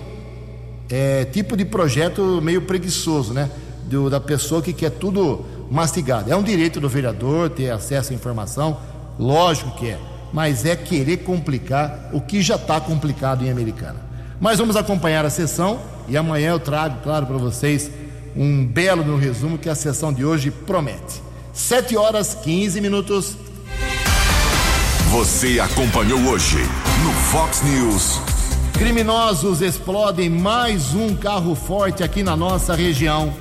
É 0.91 1.25
tipo 1.27 1.57
de 1.57 1.65
projeto 1.65 2.41
meio 2.43 2.63
preguiçoso, 2.63 3.33
né? 3.33 3.49
Do, 3.85 4.11
da 4.11 4.19
pessoa 4.19 4.61
que 4.61 4.73
quer 4.73 4.91
tudo 4.91 5.45
mastigado. 5.71 6.33
É 6.33 6.35
um 6.35 6.43
direito 6.43 6.81
do 6.81 6.89
vereador 6.89 7.51
ter 7.51 7.71
acesso 7.71 8.13
à 8.13 8.17
informação, 8.17 8.79
lógico 9.17 9.77
que 9.77 9.91
é, 9.91 9.99
mas 10.33 10.65
é 10.65 10.75
querer 10.75 11.19
complicar 11.19 12.11
o 12.13 12.21
que 12.21 12.43
já 12.43 12.57
está 12.57 12.81
complicado 12.81 13.45
em 13.45 13.51
Americana. 13.53 14.06
Mas 14.41 14.59
vamos 14.59 14.77
acompanhar 14.77 15.25
a 15.25 15.31
sessão 15.31 15.81
e 16.09 16.17
amanhã 16.17 16.51
eu 16.51 16.61
trago, 16.61 17.01
claro, 17.03 17.27
para 17.27 17.37
vocês 17.37 17.91
um 18.37 18.67
belo 18.67 19.03
no 19.03 19.17
resumo 19.17 19.57
que 19.57 19.69
a 19.69 19.75
sessão 19.75 20.13
de 20.13 20.25
hoje 20.25 20.51
promete. 20.51 21.23
7 21.55 21.97
horas 21.97 22.35
15 22.35 22.81
minutos. 22.81 23.37
Você 25.11 25.59
acompanhou 25.59 26.21
hoje 26.29 26.59
no 27.03 27.13
Fox 27.31 27.63
News. 27.63 28.21
Criminosos 28.75 29.63
explodem 29.63 30.29
mais 30.29 30.93
um 30.93 31.17
carro 31.17 31.55
forte 31.55 32.03
aqui 32.03 32.23
na 32.23 32.37
nossa 32.37 32.75
região. 32.75 33.33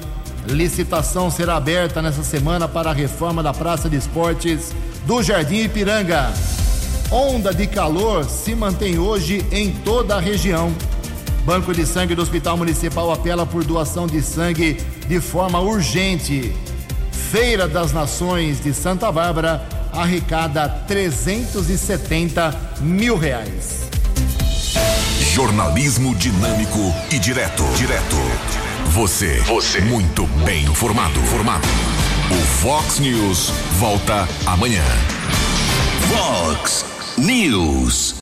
Licitação 0.47 1.29
será 1.29 1.57
aberta 1.57 2.01
nessa 2.01 2.23
semana 2.23 2.69
para 2.69 2.91
a 2.91 2.93
reforma 2.93 3.43
da 3.43 3.51
Praça 3.51 3.89
de 3.89 3.97
Esportes 3.97 4.73
do 5.05 5.21
Jardim 5.21 5.63
Ipiranga. 5.63 6.31
Onda 7.11 7.53
de 7.53 7.67
calor 7.67 8.25
se 8.25 8.55
mantém 8.55 8.97
hoje 8.97 9.45
em 9.51 9.71
toda 9.71 10.15
a 10.15 10.19
região. 10.19 10.73
Banco 11.45 11.73
de 11.73 11.85
Sangue 11.85 12.15
do 12.15 12.21
Hospital 12.21 12.57
Municipal 12.57 13.11
apela 13.11 13.45
por 13.45 13.63
doação 13.63 14.07
de 14.07 14.21
sangue 14.21 14.77
de 15.07 15.21
forma 15.21 15.59
urgente. 15.59 16.53
Feira 17.11 17.67
das 17.67 17.93
Nações 17.93 18.63
de 18.63 18.73
Santa 18.73 19.11
Bárbara 19.11 19.67
arrecada 19.93 20.67
370 20.87 22.77
mil 22.81 23.17
reais. 23.17 23.85
Jornalismo 25.33 26.15
dinâmico 26.15 26.93
e 27.11 27.19
direto. 27.19 27.63
Direto. 27.77 28.15
Você. 28.89 29.39
Você. 29.41 29.81
Muito 29.81 30.25
bem 30.43 30.63
informado. 30.63 31.19
Formado. 31.21 31.67
O 32.31 32.45
Fox 32.61 32.99
News 32.99 33.51
volta 33.77 34.27
amanhã. 34.47 34.83
Fox 36.09 36.94
News. 37.17 38.13